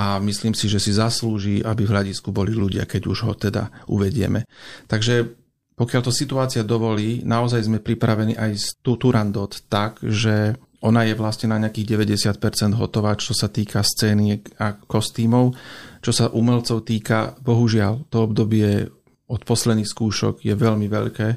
a 0.00 0.16
myslím 0.24 0.56
si, 0.56 0.64
že 0.64 0.80
si 0.80 0.96
zaslúži, 0.96 1.60
aby 1.60 1.84
v 1.84 1.92
hľadisku 1.92 2.32
boli 2.32 2.56
ľudia, 2.56 2.88
keď 2.88 3.02
už 3.04 3.18
ho 3.28 3.34
teda 3.36 3.68
uvedieme. 3.92 4.48
Takže 4.88 5.28
pokiaľ 5.76 6.02
to 6.08 6.12
situácia 6.12 6.64
dovolí, 6.64 7.20
naozaj 7.20 7.68
sme 7.68 7.84
pripravení 7.84 8.32
aj 8.32 8.50
z 8.56 8.66
Turandot 8.80 9.52
tak, 9.68 10.00
že 10.00 10.56
ona 10.80 11.04
je 11.04 11.12
vlastne 11.12 11.52
na 11.52 11.60
nejakých 11.60 12.00
90% 12.00 12.80
hotová, 12.80 13.12
čo 13.20 13.36
sa 13.36 13.52
týka 13.52 13.84
scény 13.84 14.40
a 14.56 14.80
kostýmov. 14.80 15.52
Čo 16.00 16.12
sa 16.16 16.32
umelcov 16.32 16.88
týka, 16.88 17.36
bohužiaľ, 17.44 18.08
to 18.08 18.24
obdobie 18.24 18.88
od 19.28 19.40
posledných 19.44 19.88
skúšok 19.88 20.40
je 20.40 20.56
veľmi 20.56 20.88
veľké 20.88 21.28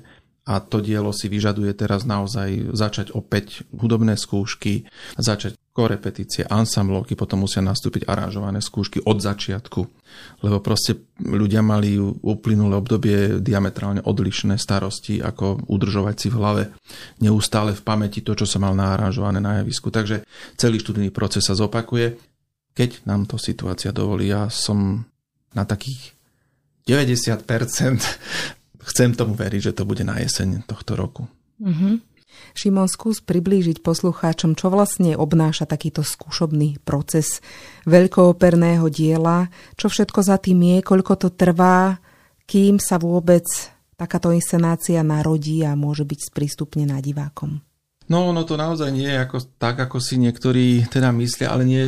a 0.43 0.53
to 0.59 0.83
dielo 0.83 1.15
si 1.15 1.31
vyžaduje 1.31 1.71
teraz 1.75 2.03
naozaj 2.03 2.75
začať 2.75 3.15
opäť 3.15 3.63
hudobné 3.75 4.19
skúšky, 4.19 4.87
začať 5.15 5.55
korepetície, 5.73 6.45
ansamblovky, 6.45 7.17
potom 7.17 7.49
musia 7.49 7.65
nastúpiť 7.65 8.05
aranžované 8.05 8.61
skúšky 8.61 9.01
od 9.09 9.17
začiatku, 9.17 9.81
lebo 10.45 10.61
proste 10.61 11.09
ľudia 11.17 11.65
mali 11.65 11.97
uplynulé 11.97 12.77
obdobie 12.77 13.41
diametrálne 13.41 14.05
odlišné 14.05 14.61
starosti, 14.61 15.17
ako 15.17 15.65
udržovať 15.65 16.15
si 16.15 16.27
v 16.29 16.37
hlave 16.37 16.63
neustále 17.25 17.73
v 17.73 17.81
pamäti 17.81 18.21
to, 18.21 18.37
čo 18.37 18.45
sa 18.45 18.61
mal 18.61 18.77
naaranžované 18.77 19.41
na 19.41 19.65
javisku. 19.65 19.89
Takže 19.89 20.21
celý 20.53 20.77
študijný 20.77 21.09
proces 21.09 21.41
sa 21.41 21.57
zopakuje. 21.57 22.21
Keď 22.77 23.09
nám 23.09 23.25
to 23.25 23.41
situácia 23.41 23.89
dovolí, 23.89 24.29
ja 24.29 24.53
som 24.53 25.01
na 25.57 25.65
takých 25.65 26.13
90% 26.85 27.49
chcem 28.93 29.09
tomu 29.17 29.33
veriť, 29.33 29.73
že 29.73 29.75
to 29.75 29.89
bude 29.89 30.05
na 30.05 30.21
jeseň 30.21 30.69
tohto 30.69 30.93
roku. 30.93 31.25
Mm-hmm. 31.57 32.12
Šimon, 32.53 32.85
skús 32.85 33.19
priblížiť 33.25 33.81
poslucháčom, 33.81 34.53
čo 34.53 34.69
vlastne 34.69 35.17
obnáša 35.17 35.65
takýto 35.65 36.05
skúšobný 36.05 36.77
proces 36.85 37.41
veľkooperného 37.89 38.85
diela, 38.93 39.49
čo 39.75 39.89
všetko 39.89 40.19
za 40.21 40.37
tým 40.37 40.61
je, 40.61 40.77
koľko 40.85 41.13
to 41.17 41.29
trvá, 41.33 41.97
kým 42.45 42.77
sa 42.77 43.01
vôbec 43.01 43.45
takáto 43.97 44.29
inscenácia 44.35 45.01
narodí 45.01 45.63
a 45.63 45.73
môže 45.73 46.03
byť 46.03 46.19
sprístupnená 46.29 46.99
divákom. 46.99 47.72
No, 48.11 48.35
ono 48.35 48.43
to 48.43 48.59
naozaj 48.59 48.91
nie 48.91 49.07
je 49.07 49.15
ako, 49.15 49.37
tak, 49.55 49.79
ako 49.79 50.03
si 50.03 50.19
niektorí 50.19 50.83
teda 50.91 51.15
myslia, 51.15 51.55
ale 51.55 51.63
nie, 51.63 51.87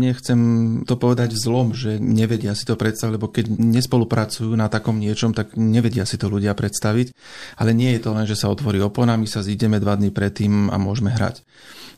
nechcem 0.00 0.40
to 0.88 0.96
povedať 0.96 1.36
zlom, 1.36 1.76
že 1.76 2.00
nevedia 2.00 2.56
si 2.56 2.64
to 2.64 2.80
predstaviť, 2.80 3.12
lebo 3.20 3.28
keď 3.28 3.52
nespolupracujú 3.60 4.56
na 4.56 4.72
takom 4.72 4.96
niečom, 4.96 5.36
tak 5.36 5.60
nevedia 5.60 6.08
si 6.08 6.16
to 6.16 6.32
ľudia 6.32 6.56
predstaviť. 6.56 7.12
Ale 7.60 7.76
nie 7.76 7.92
je 7.92 8.00
to 8.00 8.10
len, 8.16 8.24
že 8.24 8.40
sa 8.40 8.48
otvorí 8.48 8.80
opona, 8.80 9.20
my 9.20 9.28
sa 9.28 9.44
zídeme 9.44 9.76
dva 9.76 10.00
dní 10.00 10.08
predtým 10.08 10.72
a 10.72 10.80
môžeme 10.80 11.12
hrať 11.12 11.44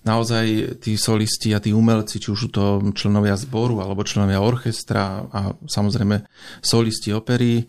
naozaj 0.02 0.78
tí 0.82 0.98
solisti 0.98 1.54
a 1.54 1.62
tí 1.62 1.70
umelci, 1.70 2.18
či 2.18 2.34
už 2.34 2.38
sú 2.38 2.48
to 2.50 2.64
členovia 2.94 3.38
zboru 3.38 3.78
alebo 3.78 4.02
členovia 4.02 4.42
orchestra 4.42 5.22
a 5.30 5.54
samozrejme 5.54 6.26
solisti 6.58 7.14
opery, 7.14 7.62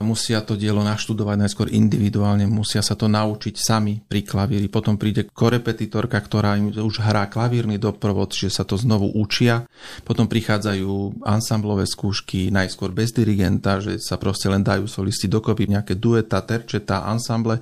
musia 0.00 0.40
to 0.40 0.56
dielo 0.56 0.80
naštudovať 0.80 1.36
najskôr 1.36 1.68
individuálne, 1.68 2.48
musia 2.48 2.80
sa 2.80 2.96
to 2.96 3.06
naučiť 3.06 3.54
sami 3.54 4.00
pri 4.00 4.24
klavíri. 4.24 4.66
Potom 4.72 4.96
príde 4.96 5.28
korepetitorka, 5.28 6.16
ktorá 6.16 6.56
im 6.56 6.72
už 6.72 7.04
hrá 7.04 7.28
klavírny 7.28 7.76
doprovod, 7.76 8.32
že 8.32 8.48
sa 8.48 8.64
to 8.64 8.80
znovu 8.80 9.12
učia. 9.12 9.68
Potom 10.02 10.24
prichádzajú 10.24 11.22
ansamblové 11.22 11.84
skúšky, 11.84 12.48
najskôr 12.48 12.96
bez 12.96 13.12
dirigenta, 13.12 13.78
že 13.78 14.00
sa 14.00 14.16
proste 14.16 14.48
len 14.48 14.64
dajú 14.64 14.88
solisti 14.88 15.28
dokopy 15.28 15.68
nejaké 15.68 16.00
dueta, 16.00 16.40
terčeta, 16.42 17.04
ansamble 17.04 17.60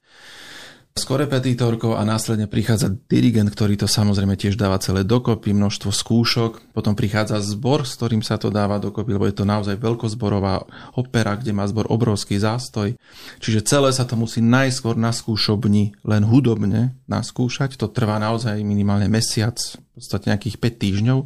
s 0.99 1.07
korepetitorkou 1.07 1.95
a 1.95 2.03
následne 2.03 2.51
prichádza 2.51 2.91
dirigent, 3.07 3.47
ktorý 3.55 3.79
to 3.79 3.87
samozrejme 3.87 4.35
tiež 4.35 4.59
dáva 4.59 4.83
celé 4.83 5.07
dokopy, 5.07 5.55
množstvo 5.55 5.95
skúšok, 5.95 6.75
potom 6.75 6.99
prichádza 6.99 7.39
zbor, 7.39 7.87
s 7.87 7.95
ktorým 7.95 8.27
sa 8.27 8.35
to 8.35 8.51
dáva 8.51 8.83
dokopy, 8.83 9.15
lebo 9.15 9.31
je 9.31 9.39
to 9.39 9.47
naozaj 9.47 9.79
veľkozborová 9.79 10.67
opera, 10.99 11.39
kde 11.39 11.55
má 11.55 11.63
zbor 11.71 11.87
obrovský 11.87 12.43
zástoj. 12.43 12.99
Čiže 13.39 13.63
celé 13.63 13.95
sa 13.95 14.03
to 14.03 14.19
musí 14.19 14.43
najskôr 14.43 14.99
na 14.99 15.15
skúšobni 15.15 15.95
len 16.03 16.27
hudobne 16.27 16.99
naskúšať, 17.07 17.79
to 17.79 17.87
trvá 17.87 18.19
naozaj 18.19 18.59
minimálne 18.67 19.07
mesiac, 19.07 19.55
v 19.55 19.91
podstate 19.95 20.35
nejakých 20.35 20.57
5 20.59 20.83
týždňov 20.83 21.19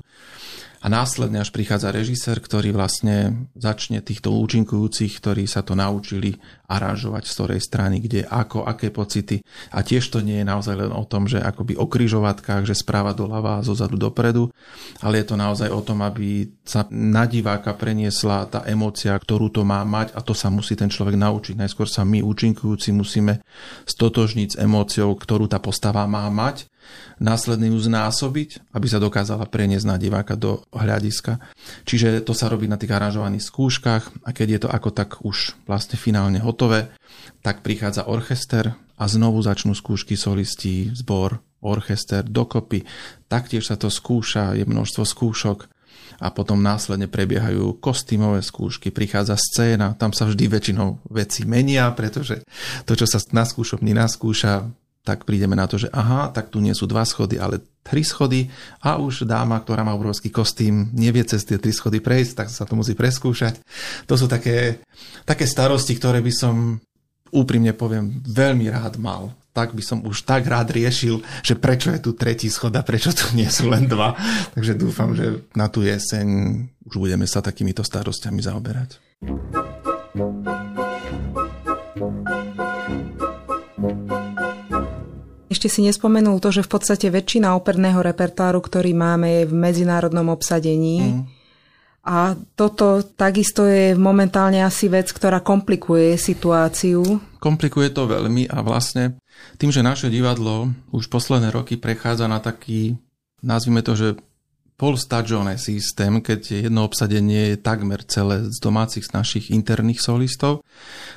a 0.82 0.86
následne 0.90 1.38
až 1.38 1.54
prichádza 1.54 1.94
režisér, 1.94 2.42
ktorý 2.42 2.74
vlastne 2.74 3.46
začne 3.54 4.02
týchto 4.02 4.34
účinkujúcich, 4.34 5.22
ktorí 5.22 5.46
sa 5.46 5.62
to 5.62 5.78
naučili 5.78 6.42
aranžovať 6.66 7.22
z 7.22 7.32
ktorej 7.38 7.60
strany, 7.62 8.02
kde, 8.02 8.26
ako, 8.26 8.66
aké 8.66 8.90
pocity. 8.90 9.46
A 9.70 9.86
tiež 9.86 10.10
to 10.10 10.18
nie 10.18 10.42
je 10.42 10.46
naozaj 10.50 10.74
len 10.74 10.90
o 10.90 11.06
tom, 11.06 11.30
že 11.30 11.38
akoby 11.38 11.78
o 11.78 11.86
kryžovatkách, 11.86 12.66
že 12.66 12.74
správa 12.74 13.14
doľava 13.14 13.62
a 13.62 13.64
zozadu 13.64 13.94
dopredu, 13.94 14.50
ale 14.98 15.22
je 15.22 15.26
to 15.30 15.36
naozaj 15.38 15.70
o 15.70 15.80
tom, 15.86 16.02
aby 16.02 16.50
sa 16.66 16.82
na 16.90 17.30
diváka 17.30 17.78
preniesla 17.78 18.50
tá 18.50 18.66
emócia, 18.66 19.14
ktorú 19.14 19.54
to 19.54 19.62
má 19.62 19.86
mať 19.86 20.18
a 20.18 20.20
to 20.24 20.34
sa 20.34 20.50
musí 20.50 20.74
ten 20.74 20.90
človek 20.90 21.14
naučiť. 21.14 21.62
Najskôr 21.62 21.86
sa 21.86 22.02
my, 22.02 22.26
účinkujúci, 22.26 22.90
musíme 22.90 23.38
stotožniť 23.86 24.58
s 24.58 24.58
emóciou, 24.58 25.14
ktorú 25.14 25.46
tá 25.46 25.62
postava 25.62 26.02
má 26.10 26.26
mať 26.26 26.71
následne 27.22 27.70
ju 27.70 27.78
znásobiť, 27.78 28.74
aby 28.74 28.86
sa 28.88 29.02
dokázala 29.02 29.46
preniesť 29.46 29.86
na 29.86 29.96
diváka 29.96 30.34
do 30.34 30.66
hľadiska. 30.74 31.38
Čiže 31.86 32.24
to 32.26 32.34
sa 32.34 32.50
robí 32.50 32.66
na 32.66 32.78
tých 32.78 32.92
aranžovaných 32.92 33.46
skúškach 33.46 34.04
a 34.26 34.30
keď 34.34 34.48
je 34.48 34.60
to 34.66 34.68
ako 34.68 34.90
tak 34.90 35.10
už 35.22 35.54
vlastne 35.66 35.96
finálne 35.96 36.42
hotové, 36.42 36.90
tak 37.40 37.62
prichádza 37.62 38.10
orchester 38.10 38.74
a 38.98 39.04
znovu 39.10 39.42
začnú 39.42 39.74
skúšky 39.74 40.14
solisti, 40.14 40.94
zbor, 40.94 41.42
orchester 41.62 42.26
dokopy. 42.26 42.82
Taktiež 43.30 43.70
sa 43.70 43.78
to 43.78 43.90
skúša, 43.90 44.58
je 44.58 44.66
množstvo 44.66 45.02
skúšok 45.06 45.70
a 46.22 46.30
potom 46.30 46.62
následne 46.62 47.10
prebiehajú 47.10 47.82
kostýmové 47.82 48.46
skúšky, 48.46 48.94
prichádza 48.94 49.34
scéna, 49.34 49.98
tam 49.98 50.14
sa 50.14 50.28
vždy 50.28 50.44
väčšinou 50.46 51.02
veci 51.10 51.42
menia, 51.42 51.90
pretože 51.94 52.46
to, 52.86 52.94
čo 52.94 53.10
sa 53.10 53.18
na 53.34 53.42
skúšobni 53.42 53.90
naskúša, 53.90 54.70
tak 55.02 55.26
prídeme 55.26 55.58
na 55.58 55.66
to, 55.66 55.82
že 55.82 55.90
aha, 55.90 56.30
tak 56.30 56.54
tu 56.54 56.62
nie 56.62 56.74
sú 56.74 56.86
dva 56.86 57.02
schody, 57.02 57.34
ale 57.34 57.58
tri 57.82 58.06
schody 58.06 58.46
a 58.78 59.02
už 59.02 59.26
dáma, 59.26 59.58
ktorá 59.58 59.82
má 59.82 59.90
obrovský 59.98 60.30
kostým, 60.30 60.94
nevie 60.94 61.26
cez 61.26 61.42
tie 61.42 61.58
tri 61.58 61.74
schody 61.74 61.98
prejsť, 61.98 62.32
tak 62.38 62.48
sa 62.48 62.62
to 62.62 62.78
musí 62.78 62.94
preskúšať. 62.94 63.58
To 64.06 64.14
sú 64.14 64.30
také, 64.30 64.78
také 65.26 65.50
starosti, 65.50 65.98
ktoré 65.98 66.22
by 66.22 66.32
som 66.32 66.78
úprimne 67.34 67.74
poviem 67.74 68.22
veľmi 68.22 68.70
rád 68.70 69.02
mal. 69.02 69.34
Tak 69.52 69.76
by 69.76 69.84
som 69.84 70.00
už 70.06 70.24
tak 70.24 70.48
rád 70.48 70.72
riešil, 70.72 71.20
že 71.44 71.58
prečo 71.58 71.92
je 71.92 72.00
tu 72.00 72.16
tretí 72.16 72.48
schod 72.48 72.72
a 72.72 72.80
prečo 72.80 73.12
tu 73.12 73.36
nie 73.36 73.50
sú 73.52 73.68
len 73.68 73.84
dva. 73.84 74.16
Takže 74.56 74.72
dúfam, 74.78 75.12
že 75.12 75.44
na 75.52 75.68
tú 75.68 75.84
jeseň 75.84 76.24
už 76.88 76.96
budeme 76.96 77.28
sa 77.28 77.44
takýmito 77.44 77.84
starostiami 77.84 78.40
zaoberať. 78.40 78.96
Ešte 85.62 85.78
si 85.78 85.86
nespomenul 85.86 86.42
to, 86.42 86.50
že 86.50 86.66
v 86.66 86.74
podstate 86.74 87.06
väčšina 87.06 87.54
operného 87.54 88.02
repertoáru, 88.02 88.58
ktorý 88.58 88.98
máme, 88.98 89.30
je 89.30 89.42
v 89.46 89.54
medzinárodnom 89.54 90.26
obsadení. 90.34 90.98
Mm. 91.06 91.22
A 92.02 92.34
toto 92.58 93.06
takisto 93.06 93.62
je 93.70 93.94
momentálne 93.94 94.58
asi 94.58 94.90
vec, 94.90 95.14
ktorá 95.14 95.38
komplikuje 95.38 96.18
situáciu. 96.18 97.06
Komplikuje 97.38 97.94
to 97.94 98.10
veľmi 98.10 98.50
a 98.50 98.58
vlastne 98.58 99.22
tým, 99.54 99.70
že 99.70 99.86
naše 99.86 100.10
divadlo 100.10 100.74
už 100.90 101.06
posledné 101.06 101.54
roky 101.54 101.78
prechádza 101.78 102.26
na 102.26 102.42
taký, 102.42 102.98
nazvime 103.38 103.86
to, 103.86 103.94
že 103.94 104.08
polstagione 104.82 105.62
systém, 105.62 106.18
keď 106.18 106.66
jedno 106.66 106.82
obsadenie 106.82 107.54
je 107.54 107.62
takmer 107.62 108.02
celé 108.02 108.50
z 108.50 108.58
domácich 108.58 109.06
z 109.06 109.14
našich 109.14 109.54
interných 109.54 110.02
solistov 110.02 110.66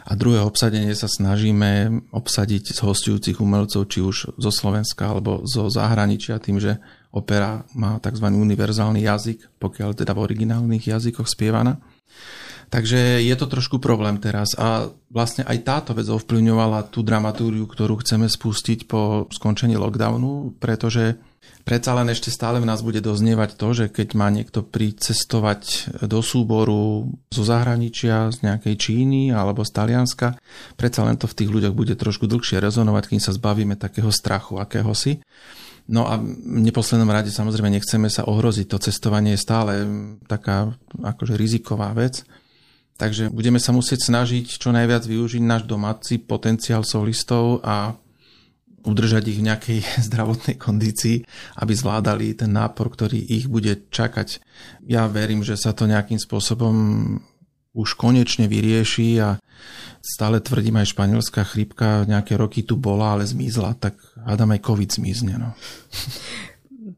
a 0.05 0.13
druhé 0.13 0.45
obsadenie 0.45 0.93
sa 0.93 1.09
snažíme 1.09 2.05
obsadiť 2.13 2.77
z 2.77 2.79
hostujúcich 2.85 3.41
umelcov, 3.41 3.89
či 3.89 4.05
už 4.05 4.37
zo 4.37 4.51
Slovenska 4.53 5.09
alebo 5.09 5.49
zo 5.49 5.65
zahraničia, 5.73 6.37
tým, 6.37 6.61
že 6.61 6.77
opera 7.09 7.65
má 7.73 7.97
tzv. 7.97 8.29
univerzálny 8.29 9.01
jazyk, 9.01 9.57
pokiaľ 9.57 9.97
teda 9.97 10.13
v 10.13 10.23
originálnych 10.29 10.85
jazykoch 10.85 11.25
spievaná. 11.25 11.81
Takže 12.69 13.21
je 13.21 13.35
to 13.37 13.49
trošku 13.49 13.81
problém 13.81 14.21
teraz 14.21 14.53
a 14.57 14.93
vlastne 15.09 15.41
aj 15.45 15.57
táto 15.65 15.91
vec 15.97 16.05
ovplyvňovala 16.05 16.93
tú 16.93 17.01
dramatúriu, 17.01 17.65
ktorú 17.65 18.01
chceme 18.01 18.29
spustiť 18.29 18.85
po 18.85 19.25
skončení 19.33 19.73
lockdownu, 19.73 20.57
pretože 20.61 21.17
Predsa 21.65 21.97
len 21.97 22.13
ešte 22.13 22.29
stále 22.29 22.61
v 22.61 22.69
nás 22.69 22.85
bude 22.85 23.01
doznievať 23.01 23.57
to, 23.57 23.67
že 23.73 23.85
keď 23.89 24.13
má 24.13 24.29
niekto 24.29 24.61
pricestovať 24.61 25.89
do 26.05 26.21
súboru 26.21 27.09
zo 27.33 27.41
zahraničia, 27.41 28.29
z 28.29 28.45
nejakej 28.45 28.75
Číny 28.77 29.33
alebo 29.33 29.65
z 29.65 29.73
Talianska, 29.73 30.37
predsa 30.77 31.01
len 31.01 31.17
to 31.17 31.25
v 31.25 31.37
tých 31.41 31.49
ľuďoch 31.49 31.73
bude 31.73 31.97
trošku 31.97 32.29
dlhšie 32.29 32.61
rezonovať, 32.61 33.09
kým 33.09 33.21
sa 33.21 33.33
zbavíme 33.33 33.73
takého 33.81 34.13
strachu 34.13 34.61
akéhosi. 34.61 35.25
No 35.89 36.05
a 36.05 36.21
v 36.21 36.61
neposlednom 36.65 37.09
rade 37.09 37.33
samozrejme 37.33 37.73
nechceme 37.73 38.13
sa 38.13 38.29
ohroziť. 38.29 38.65
To 38.69 38.77
cestovanie 38.77 39.33
je 39.33 39.41
stále 39.41 39.73
taká 40.29 40.69
akože 41.01 41.33
riziková 41.33 41.93
vec. 41.97 42.21
Takže 42.95 43.33
budeme 43.33 43.57
sa 43.57 43.73
musieť 43.75 44.07
snažiť 44.07 44.55
čo 44.55 44.69
najviac 44.71 45.01
využiť 45.03 45.43
náš 45.43 45.67
domáci 45.67 46.21
potenciál 46.21 46.87
solistov 46.87 47.59
a 47.65 47.97
udržať 48.85 49.23
ich 49.33 49.41
v 49.41 49.47
nejakej 49.51 49.79
zdravotnej 50.07 50.55
kondícii, 50.55 51.25
aby 51.59 51.73
zvládali 51.73 52.37
ten 52.37 52.53
nápor, 52.53 52.93
ktorý 52.93 53.19
ich 53.19 53.49
bude 53.49 53.89
čakať. 53.91 54.39
Ja 54.85 55.09
verím, 55.11 55.41
že 55.41 55.57
sa 55.57 55.73
to 55.73 55.89
nejakým 55.89 56.21
spôsobom 56.21 56.75
už 57.75 57.99
konečne 57.99 58.47
vyrieši 58.47 59.19
a 59.19 59.35
stále 59.99 60.39
tvrdím 60.39 60.79
aj 60.79 60.95
španielská 60.95 61.43
chrípka 61.43 62.07
nejaké 62.07 62.39
roky 62.39 62.63
tu 62.63 62.79
bola, 62.79 63.19
ale 63.19 63.27
zmizla, 63.27 63.75
tak 63.75 63.99
hádam 64.15 64.55
aj 64.55 64.63
COVID 64.63 64.89
zmizne. 64.95 65.35
No. 65.35 65.51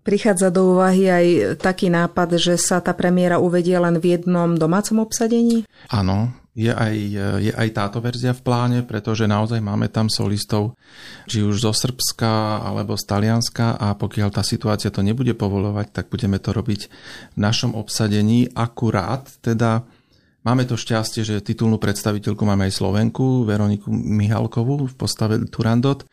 Prichádza 0.06 0.54
do 0.54 0.78
úvahy 0.78 1.10
aj 1.10 1.26
taký 1.58 1.90
nápad, 1.90 2.38
že 2.38 2.56
sa 2.62 2.78
tá 2.80 2.94
premiéra 2.94 3.42
uvedie 3.42 3.76
len 3.76 3.98
v 3.98 4.16
jednom 4.20 4.54
domácom 4.54 5.02
obsadení? 5.02 5.66
Áno, 5.90 6.32
je 6.58 6.74
aj, 6.74 6.96
je 7.38 7.54
aj 7.54 7.70
táto 7.70 8.02
verzia 8.02 8.34
v 8.34 8.42
pláne, 8.42 8.80
pretože 8.82 9.30
naozaj 9.30 9.62
máme 9.62 9.94
tam 9.94 10.10
solistov, 10.10 10.74
či 11.30 11.46
už 11.46 11.62
zo 11.62 11.70
Srbska 11.70 12.66
alebo 12.66 12.98
z 12.98 13.06
Talianska 13.06 13.78
a 13.78 13.94
pokiaľ 13.94 14.34
tá 14.34 14.42
situácia 14.42 14.90
to 14.90 15.06
nebude 15.06 15.38
povolovať, 15.38 15.94
tak 15.94 16.06
budeme 16.10 16.42
to 16.42 16.50
robiť 16.58 16.82
v 17.34 17.38
našom 17.38 17.78
obsadení. 17.78 18.50
Akurát 18.58 19.30
teda 19.46 19.86
Máme 20.48 20.64
to 20.64 20.80
šťastie, 20.80 21.28
že 21.28 21.44
titulnú 21.44 21.76
predstaviteľku 21.76 22.40
máme 22.48 22.72
aj 22.72 22.80
Slovenku, 22.80 23.44
Veroniku 23.44 23.92
Mihalkovú 23.92 24.88
v 24.88 24.96
postave 24.96 25.44
Turandot. 25.44 26.08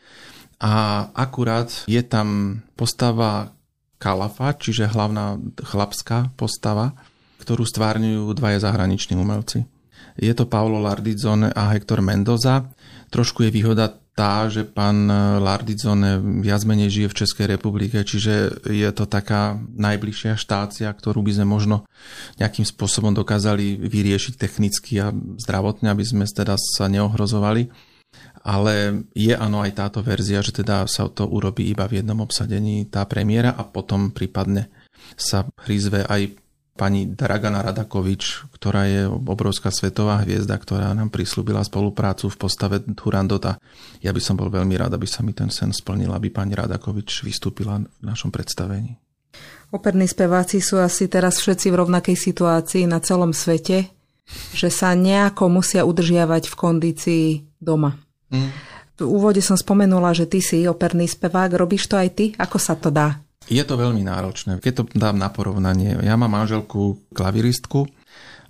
A 0.59 1.07
akurát 1.15 1.71
je 1.87 2.03
tam 2.03 2.59
postava 2.75 3.55
Kalafa, 4.03 4.59
čiže 4.59 4.91
hlavná 4.91 5.39
chlapská 5.63 6.35
postava, 6.35 6.99
ktorú 7.47 7.63
stvárňujú 7.63 8.35
dvaja 8.35 8.59
zahraniční 8.59 9.15
umelci. 9.15 9.71
Je 10.15 10.31
to 10.35 10.47
Paolo 10.47 10.79
Lardizzone 10.79 11.51
a 11.51 11.75
Hector 11.75 11.99
Mendoza. 11.99 12.71
Trošku 13.11 13.47
je 13.47 13.51
výhoda 13.51 13.91
tá, 14.15 14.47
že 14.47 14.63
pán 14.63 15.11
Lardidzone 15.43 16.23
viac 16.39 16.63
menej 16.63 16.87
žije 16.87 17.09
v 17.11 17.19
Českej 17.19 17.47
republike, 17.51 17.99
čiže 18.07 18.63
je 18.63 18.87
to 18.95 19.11
taká 19.11 19.59
najbližšia 19.75 20.39
štácia, 20.39 20.87
ktorú 20.87 21.19
by 21.27 21.43
sme 21.43 21.47
možno 21.51 21.83
nejakým 22.39 22.63
spôsobom 22.63 23.11
dokázali 23.11 23.75
vyriešiť 23.75 24.35
technicky 24.39 25.03
a 25.03 25.11
zdravotne, 25.43 25.91
aby 25.91 26.07
sme 26.07 26.25
teda 26.31 26.55
sa 26.55 26.87
neohrozovali. 26.87 27.75
Ale 28.47 29.03
je 29.19 29.35
áno 29.35 29.67
aj 29.67 29.83
táto 29.83 29.99
verzia, 29.99 30.39
že 30.47 30.63
teda 30.63 30.87
sa 30.87 31.11
to 31.11 31.27
urobí 31.27 31.67
iba 31.67 31.91
v 31.91 31.99
jednom 31.99 32.23
obsadení 32.23 32.87
tá 32.87 33.03
premiéra 33.11 33.51
a 33.51 33.67
potom 33.67 34.15
prípadne 34.15 34.71
sa 35.19 35.43
prizve 35.59 36.07
aj 36.07 36.44
pani 36.75 37.07
Dragana 37.07 37.63
Radakovič, 37.63 38.51
ktorá 38.51 38.91
je 38.91 39.07
obrovská 39.07 39.71
svetová 39.71 40.19
hviezda, 40.27 40.59
ktorá 40.59 40.91
nám 40.91 41.15
prislúbila 41.15 41.63
spoluprácu 41.63 42.27
v 42.27 42.37
postave 42.37 42.83
Turandota. 42.99 43.63
Ja 44.03 44.11
by 44.11 44.21
som 44.21 44.35
bol 44.35 44.51
veľmi 44.51 44.75
rád, 44.75 44.99
aby 44.99 45.07
sa 45.07 45.23
mi 45.23 45.31
ten 45.31 45.55
sen 45.55 45.71
splnil, 45.71 46.11
aby 46.11 46.35
pani 46.35 46.59
Radakovič 46.59 47.23
vystúpila 47.23 47.79
v 47.79 48.05
našom 48.05 48.35
predstavení. 48.35 48.99
Operní 49.75 50.07
speváci 50.07 50.63
sú 50.63 50.79
asi 50.79 51.11
teraz 51.11 51.43
všetci 51.43 51.71
v 51.71 51.79
rovnakej 51.83 52.15
situácii 52.15 52.87
na 52.87 53.03
celom 53.03 53.35
svete, 53.35 53.91
že 54.55 54.71
sa 54.71 54.95
nejako 54.95 55.51
musia 55.51 55.83
udržiavať 55.83 56.47
v 56.47 56.55
kondícii 56.55 57.27
doma. 57.59 57.99
Mm. 58.31 58.51
V 58.95 59.03
úvode 59.03 59.43
som 59.43 59.59
spomenula, 59.59 60.15
že 60.15 60.31
ty 60.31 60.39
si 60.39 60.71
operný 60.71 61.11
spevák. 61.11 61.59
Robíš 61.59 61.91
to 61.91 61.99
aj 61.99 62.09
ty? 62.15 62.27
Ako 62.39 62.63
sa 62.63 62.79
to 62.79 62.95
dá? 62.95 63.24
Je 63.45 63.61
to 63.61 63.77
veľmi 63.77 64.01
náročné. 64.01 64.57
Keď 64.57 64.73
to 64.73 64.85
dám 64.97 65.21
na 65.21 65.29
porovnanie, 65.29 66.01
ja 66.01 66.17
mám 66.17 66.33
manželku 66.33 67.13
klaviristku 67.13 67.85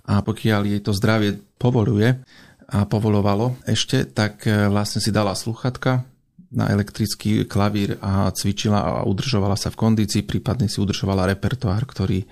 a 0.07 0.23
pokiaľ 0.23 0.61
jej 0.71 0.81
to 0.81 0.95
zdravie 0.95 1.35
povoluje 1.59 2.23
a 2.65 2.79
povolovalo 2.87 3.59
ešte, 3.67 4.07
tak 4.07 4.47
e, 4.47 4.71
vlastne 4.71 5.03
si 5.03 5.13
dala 5.13 5.37
sluchatka 5.37 6.07
na 6.55 6.71
elektrický 6.71 7.43
klavír 7.45 7.99
a 7.99 8.31
cvičila 8.31 8.79
a 8.79 8.91
udržovala 9.03 9.59
sa 9.59 9.69
v 9.69 9.79
kondícii, 9.79 10.23
prípadne 10.23 10.71
si 10.71 10.79
udržovala 10.79 11.27
repertoár, 11.35 11.83
ktorý 11.83 12.23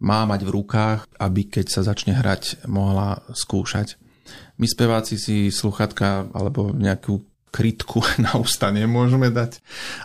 má 0.00 0.24
mať 0.24 0.46
v 0.46 0.54
rukách, 0.54 1.00
aby 1.20 1.42
keď 1.50 1.66
sa 1.68 1.82
začne 1.84 2.16
hrať, 2.16 2.64
mohla 2.70 3.20
skúšať. 3.34 4.00
My 4.56 4.64
speváci 4.68 5.20
si 5.20 5.50
sluchatka 5.50 6.30
alebo 6.32 6.72
nejakú 6.72 7.20
krytku 7.50 8.00
na 8.24 8.38
ústa 8.38 8.70
nemôžeme 8.70 9.28
dať 9.30 9.60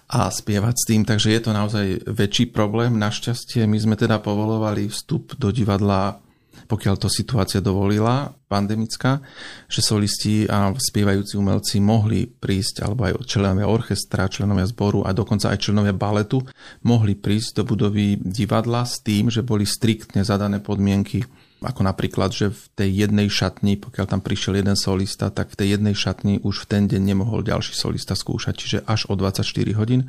a 0.10 0.30
spievať 0.30 0.76
s 0.76 0.84
tým, 0.90 1.02
takže 1.06 1.32
je 1.32 1.42
to 1.42 1.52
naozaj 1.54 1.86
väčší 2.10 2.52
problém. 2.52 2.98
Našťastie 2.98 3.66
my 3.70 3.78
sme 3.78 3.96
teda 3.96 4.20
povolovali 4.20 4.90
vstup 4.90 5.38
do 5.38 5.54
divadla 5.54 6.26
pokiaľ 6.66 6.96
to 6.98 7.10
situácia 7.12 7.62
dovolila, 7.62 8.34
pandemická, 8.50 9.22
že 9.70 9.86
solisti 9.86 10.50
a 10.50 10.74
spievajúci 10.74 11.38
umelci 11.38 11.78
mohli 11.78 12.26
prísť, 12.26 12.86
alebo 12.86 13.06
aj 13.06 13.22
členovia 13.30 13.70
orchestra, 13.70 14.32
členovia 14.32 14.66
zboru 14.66 15.06
a 15.06 15.14
dokonca 15.14 15.54
aj 15.54 15.62
členovia 15.62 15.94
baletu 15.94 16.42
mohli 16.82 17.14
prísť 17.14 17.62
do 17.62 17.64
budovy 17.70 18.18
divadla 18.18 18.82
s 18.82 19.02
tým, 19.06 19.30
že 19.30 19.46
boli 19.46 19.70
striktne 19.70 20.26
zadané 20.26 20.58
podmienky 20.58 21.22
ako 21.66 21.82
napríklad, 21.82 22.30
že 22.30 22.54
v 22.54 22.64
tej 22.78 22.90
jednej 23.06 23.28
šatni, 23.28 23.82
pokiaľ 23.82 24.06
tam 24.06 24.22
prišiel 24.22 24.62
jeden 24.62 24.78
solista, 24.78 25.34
tak 25.34 25.52
v 25.52 25.60
tej 25.60 25.68
jednej 25.78 25.98
šatni 25.98 26.40
už 26.46 26.64
v 26.64 26.70
ten 26.70 26.84
deň 26.86 27.02
nemohol 27.02 27.42
ďalší 27.42 27.74
solista 27.74 28.14
skúšať, 28.14 28.54
čiže 28.54 28.78
až 28.86 29.10
o 29.10 29.18
24 29.18 29.46
hodín, 29.74 30.08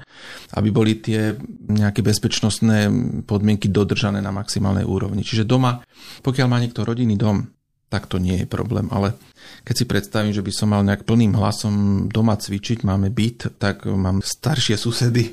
aby 0.52 0.68
boli 0.68 1.00
tie 1.00 1.34
nejaké 1.66 2.04
bezpečnostné 2.04 2.92
podmienky 3.24 3.72
dodržané 3.72 4.20
na 4.20 4.30
maximálnej 4.30 4.84
úrovni. 4.84 5.24
Čiže 5.24 5.48
doma, 5.48 5.80
pokiaľ 6.20 6.46
má 6.46 6.60
niekto 6.60 6.84
rodinný 6.84 7.16
dom, 7.16 7.48
tak 7.86 8.10
to 8.10 8.18
nie 8.18 8.42
je 8.42 8.46
problém, 8.50 8.90
ale 8.90 9.14
keď 9.62 9.74
si 9.74 9.84
predstavím, 9.86 10.34
že 10.34 10.42
by 10.42 10.52
som 10.52 10.74
mal 10.74 10.82
nejak 10.82 11.06
plným 11.06 11.38
hlasom 11.38 12.06
doma 12.10 12.34
cvičiť, 12.34 12.82
máme 12.82 13.14
byt, 13.14 13.58
tak 13.62 13.86
mám 13.86 14.20
staršie 14.20 14.74
susedy, 14.74 15.30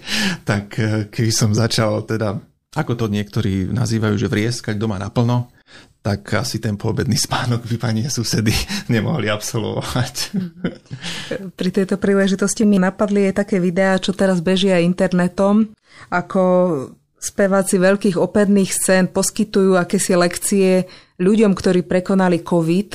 tak 0.49 0.77
eh, 0.77 1.09
keby 1.09 1.31
som 1.33 1.51
začal 1.51 2.05
teda 2.05 2.53
ako 2.73 2.97
to 2.97 3.05
niektorí 3.05 3.69
nazývajú, 3.69 4.15
že 4.17 4.31
vrieskať 4.31 4.75
doma 4.81 4.97
naplno, 4.97 5.52
tak 6.03 6.35
asi 6.35 6.59
ten 6.59 6.75
poobedný 6.75 7.15
spánok 7.15 7.63
by 7.63 7.75
pani 7.79 8.03
susedy 8.11 8.51
nemohli 8.93 9.31
absolvovať. 9.31 10.35
Pri 11.55 11.69
tejto 11.71 11.95
príležitosti 11.95 12.67
mi 12.67 12.75
napadli 12.75 13.31
aj 13.31 13.47
také 13.47 13.63
videá, 13.63 13.95
čo 13.95 14.11
teraz 14.11 14.43
bežia 14.43 14.83
internetom, 14.83 15.71
ako 16.11 16.43
speváci 17.23 17.79
veľkých 17.79 18.19
operných 18.19 18.75
scén 18.75 19.07
poskytujú 19.07 19.79
akési 19.79 20.19
lekcie 20.19 20.83
ľuďom, 21.23 21.55
ktorí 21.55 21.87
prekonali 21.87 22.43
COVID 22.43 22.89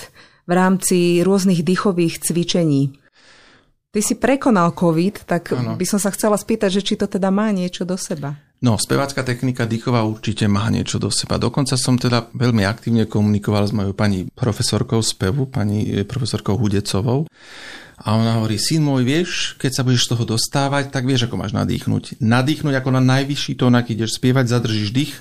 v 0.45 0.53
rámci 0.53 1.25
rôznych 1.25 1.65
dýchových 1.65 2.21
cvičení. 2.29 2.93
Ty 3.89 4.01
si 4.05 4.21
prekonal 4.21 4.77
COVID, 4.77 5.25
tak 5.25 5.57
ano. 5.57 5.81
by 5.81 5.87
som 5.89 5.97
sa 5.97 6.13
chcela 6.13 6.37
spýtať, 6.37 6.77
že 6.77 6.85
či 6.85 6.95
to 7.01 7.09
teda 7.09 7.33
má 7.33 7.49
niečo 7.57 7.89
do 7.89 7.97
seba. 7.97 8.37
No, 8.59 8.75
spevácka 8.75 9.23
technika 9.23 9.71
dýchová 9.71 10.03
určite 10.03 10.51
má 10.51 10.67
niečo 10.67 10.99
do 10.99 11.15
seba. 11.15 11.39
Dokonca 11.39 11.79
som 11.79 11.95
teda 11.95 12.27
veľmi 12.35 12.67
aktívne 12.67 13.07
komunikoval 13.07 13.71
s 13.71 13.73
mojou 13.73 13.95
pani 13.95 14.27
profesorkou 14.35 14.99
spevu, 14.99 15.47
pani 15.47 15.87
eh, 15.87 16.03
profesorkou 16.03 16.59
Hudecovou. 16.59 17.31
A 17.99 18.15
ona 18.15 18.39
hovorí, 18.39 18.59
syn 18.59 18.83
môj, 18.83 19.03
vieš, 19.07 19.31
keď 19.59 19.71
sa 19.79 19.83
budeš 19.87 20.07
z 20.07 20.11
toho 20.15 20.25
dostávať, 20.35 20.91
tak 20.91 21.07
vieš, 21.07 21.27
ako 21.27 21.39
máš 21.39 21.55
nadýchnuť. 21.55 22.23
Nadýchnuť 22.23 22.75
ako 22.79 22.91
na 22.95 23.03
najvyšší 23.03 23.59
tón, 23.59 23.75
ak 23.75 23.91
ideš 23.91 24.19
spievať, 24.19 24.51
zadržíš 24.51 24.91
dých, 24.95 25.15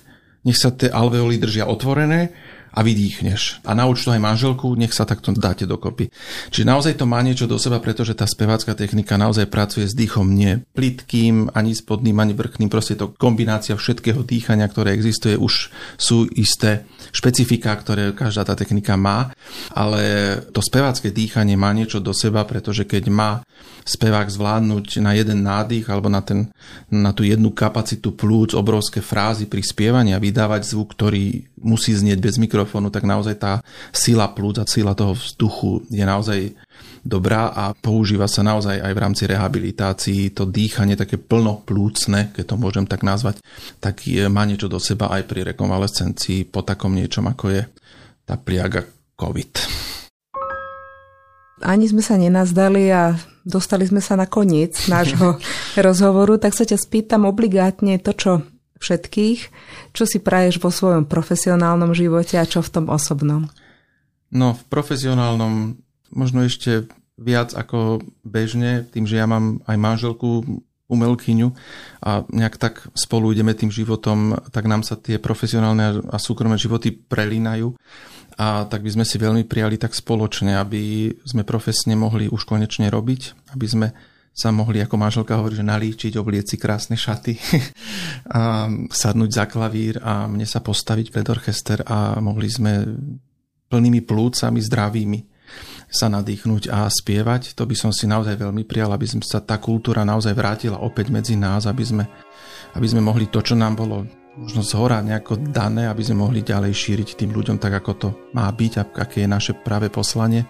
nech 0.45 0.57
sa 0.57 0.69
tie 0.73 0.89
alveoly 0.89 1.41
držia 1.41 1.65
otvorené 1.65 2.33
a 2.77 2.85
vydýchneš. 2.85 3.65
A 3.65 3.73
nauč 3.73 4.05
to 4.05 4.13
aj 4.13 4.21
manželku, 4.21 4.77
nech 4.77 4.93
sa 4.93 5.09
takto 5.09 5.33
dáte 5.33 5.65
dokopy. 5.65 6.13
Čiže 6.53 6.69
naozaj 6.69 6.93
to 7.01 7.09
má 7.09 7.25
niečo 7.25 7.49
do 7.49 7.57
seba, 7.57 7.81
pretože 7.81 8.13
tá 8.13 8.29
spevácka 8.29 8.77
technika 8.77 9.17
naozaj 9.17 9.49
pracuje 9.49 9.89
s 9.89 9.97
dýchom 9.97 10.29
nie 10.29 10.61
plitkým, 10.77 11.49
ani 11.57 11.73
spodným, 11.73 12.21
ani 12.21 12.37
vrchným. 12.37 12.69
Proste 12.69 12.93
to 12.93 13.17
kombinácia 13.17 13.73
všetkého 13.73 14.21
dýchania, 14.21 14.69
ktoré 14.69 14.93
existuje, 14.93 15.33
už 15.33 15.73
sú 15.97 16.29
isté 16.37 16.85
špecifika, 17.09 17.73
ktoré 17.73 18.13
každá 18.13 18.45
tá 18.45 18.53
technika 18.53 18.93
má, 18.93 19.33
ale 19.73 20.37
to 20.53 20.61
spevácké 20.61 21.09
dýchanie 21.09 21.57
má 21.57 21.73
niečo 21.73 21.97
do 21.97 22.13
seba, 22.13 22.45
pretože 22.45 22.85
keď 22.85 23.03
má 23.09 23.31
spevák 23.87 24.27
zvládnuť 24.27 24.99
na 24.99 25.15
jeden 25.15 25.47
nádych 25.47 25.87
alebo 25.87 26.11
na, 26.11 26.19
ten, 26.19 26.51
na 26.91 27.15
tú 27.15 27.23
jednu 27.23 27.55
kapacitu 27.55 28.11
plúc 28.11 28.51
obrovské 28.51 28.99
frázy 28.99 29.47
pri 29.47 29.63
spievaní 29.63 30.11
a 30.11 30.19
vydávať 30.19 30.67
zvuk, 30.67 30.91
ktorý 30.99 31.47
musí 31.63 31.95
znieť 31.95 32.19
bez 32.19 32.35
mikrofónu, 32.35 32.91
tak 32.91 33.07
naozaj 33.07 33.35
tá 33.39 33.53
sila 33.95 34.27
plúc 34.27 34.59
a 34.59 34.67
sila 34.67 34.91
toho 34.91 35.15
vzduchu 35.15 35.87
je 35.87 36.03
naozaj 36.03 36.51
dobrá 37.07 37.55
a 37.55 37.71
používa 37.71 38.27
sa 38.27 38.43
naozaj 38.43 38.83
aj 38.83 38.93
v 38.93 39.01
rámci 39.01 39.23
rehabilitácií. 39.25 40.35
To 40.35 40.43
dýchanie 40.43 40.99
také 40.99 41.15
plnoplúcne, 41.15 42.35
keď 42.35 42.43
to 42.43 42.55
môžem 42.59 42.83
tak 42.83 43.07
nazvať, 43.07 43.39
tak 43.79 44.03
je, 44.03 44.27
má 44.27 44.43
niečo 44.43 44.67
do 44.67 44.77
seba 44.77 45.07
aj 45.15 45.23
pri 45.23 45.47
rekonvalescencii 45.55 46.51
po 46.51 46.61
takom 46.67 46.91
niečom, 46.91 47.23
ako 47.31 47.55
je 47.55 47.61
tá 48.27 48.35
pliaga 48.35 48.83
COVID. 49.15 49.51
Ani 51.65 51.89
sme 51.89 52.05
sa 52.05 52.21
nenazdali 52.21 52.93
a 52.93 53.17
dostali 53.47 53.87
sme 53.87 54.03
sa 54.03 54.19
na 54.19 54.27
koniec 54.27 54.75
nášho 54.93 55.39
rozhovoru, 55.79 56.35
tak 56.35 56.51
sa 56.51 56.67
ťa 56.67 56.75
spýtam 56.75 57.23
obligátne 57.23 57.95
to, 58.03 58.11
čo 58.11 58.31
všetkých, 58.77 59.39
čo 59.95 60.03
si 60.05 60.21
praješ 60.21 60.61
vo 60.61 60.69
svojom 60.69 61.09
profesionálnom 61.09 61.95
živote 61.97 62.37
a 62.37 62.45
čo 62.45 62.61
v 62.61 62.69
tom 62.69 62.85
osobnom? 62.91 63.49
No, 64.29 64.53
v 64.53 64.63
profesionálnom 64.69 65.79
možno 66.13 66.45
ešte 66.45 66.85
viac 67.17 67.57
ako 67.57 68.05
bežne, 68.21 68.85
tým, 68.93 69.09
že 69.09 69.17
ja 69.17 69.25
mám 69.25 69.65
aj 69.65 69.77
manželku 69.81 70.61
umelkyňu 70.87 71.49
a 72.03 72.23
nejak 72.31 72.55
tak 72.55 72.87
spolu 72.95 73.35
ideme 73.35 73.51
tým 73.51 73.67
životom, 73.67 74.39
tak 74.55 74.71
nám 74.71 74.87
sa 74.87 74.95
tie 74.95 75.19
profesionálne 75.19 75.99
a 76.07 76.17
súkromné 76.17 76.55
životy 76.55 76.95
prelínajú. 76.95 77.75
A 78.37 78.69
tak 78.69 78.85
by 78.85 78.93
sme 78.95 79.05
si 79.05 79.17
veľmi 79.17 79.43
prijali 79.49 79.81
tak 79.81 79.97
spoločne, 79.97 80.55
aby 80.55 81.11
sme 81.25 81.41
profesne 81.43 81.97
mohli 81.97 82.29
už 82.29 82.45
konečne 82.45 82.87
robiť, 82.87 83.51
aby 83.57 83.67
sme 83.67 83.87
sa 84.37 84.53
mohli, 84.53 84.77
ako 84.77 85.01
manželka 85.01 85.33
hovorí, 85.33 85.57
že 85.57 85.65
nalíčiť, 85.65 86.13
oblieť 86.13 86.53
si 86.53 86.57
krásne 86.61 86.93
šaty 86.93 87.33
a 88.37 88.69
sadnúť 88.93 89.31
za 89.33 89.49
klavír 89.49 89.97
a 90.05 90.29
mne 90.29 90.45
sa 90.45 90.61
postaviť 90.61 91.09
pred 91.09 91.25
orchester 91.25 91.81
a 91.81 92.21
mohli 92.21 92.45
sme 92.45 92.85
plnými 93.67 94.05
plúcami, 94.05 94.61
zdravými 94.61 95.19
sa 95.87 96.11
nadýchnuť 96.11 96.67
a 96.67 96.87
spievať. 96.91 97.55
To 97.55 97.63
by 97.63 97.75
som 97.75 97.91
si 97.95 98.05
naozaj 98.05 98.35
veľmi 98.35 98.67
prijal, 98.67 98.91
aby 98.91 99.07
sme 99.07 99.23
sa 99.23 99.39
tá 99.39 99.57
kultúra 99.57 100.03
naozaj 100.03 100.35
vrátila 100.35 100.83
opäť 100.83 101.09
medzi 101.09 101.39
nás, 101.39 101.63
aby 101.63 101.83
sme, 101.83 102.03
aby 102.75 102.87
sme 102.87 102.99
mohli 102.99 103.31
to, 103.31 103.39
čo 103.39 103.55
nám 103.55 103.79
bolo 103.79 104.03
možno 104.37 104.61
z 104.61 104.77
hora 104.77 105.01
nejako 105.01 105.49
dané, 105.49 105.89
aby 105.89 106.03
sme 106.05 106.21
mohli 106.21 106.45
ďalej 106.45 106.69
šíriť 106.69 107.17
tým 107.17 107.33
ľuďom 107.33 107.57
tak, 107.57 107.81
ako 107.81 107.91
to 107.97 108.09
má 108.37 108.45
byť, 108.51 108.93
aké 108.93 109.25
je 109.25 109.29
naše 109.29 109.53
práve 109.57 109.89
poslanie. 109.89 110.45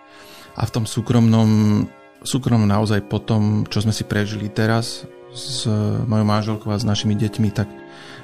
A 0.58 0.66
v 0.66 0.74
tom 0.74 0.84
súkromnom 0.84 1.86
súkromno 2.26 2.66
naozaj 2.66 3.06
po 3.08 3.22
tom, 3.22 3.64
čo 3.70 3.80
sme 3.80 3.94
si 3.94 4.04
prežili 4.04 4.50
teraz 4.50 5.06
s 5.32 5.70
mojou 6.10 6.26
manželkou 6.26 6.70
a 6.74 6.82
s 6.82 6.88
našimi 6.88 7.14
deťmi, 7.14 7.50
tak 7.54 7.70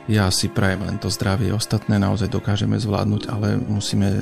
ja 0.10 0.28
si 0.34 0.52
prajem 0.52 0.84
len 0.84 0.98
to 1.00 1.08
zdravie. 1.08 1.54
Ostatné 1.54 2.02
naozaj 2.02 2.28
dokážeme 2.28 2.76
zvládnuť, 2.76 3.32
ale 3.32 3.56
musíme, 3.56 4.20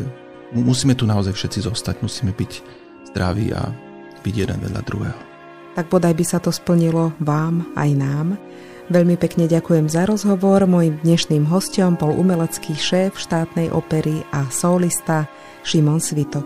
musíme 0.56 0.94
tu 0.96 1.08
naozaj 1.08 1.34
všetci 1.36 1.60
zostať. 1.68 2.04
Musíme 2.04 2.36
byť 2.36 2.52
zdraví 3.12 3.52
a 3.56 3.72
byť 4.22 4.36
jeden 4.36 4.60
vedľa 4.62 4.82
druhého. 4.86 5.20
Tak 5.72 5.88
bodaj 5.88 6.12
by 6.12 6.26
sa 6.28 6.38
to 6.44 6.52
splnilo 6.52 7.16
vám 7.24 7.64
aj 7.80 7.90
nám. 7.96 8.28
Veľmi 8.92 9.16
pekne 9.16 9.48
ďakujem 9.48 9.88
za 9.88 10.04
rozhovor. 10.04 10.68
Mojim 10.68 11.00
dnešným 11.00 11.48
hostom 11.48 11.96
bol 11.96 12.12
umelecký 12.12 12.76
šéf 12.76 13.16
štátnej 13.16 13.72
opery 13.72 14.28
a 14.36 14.52
solista 14.52 15.32
Šimon 15.64 16.04
Svitok. 16.04 16.44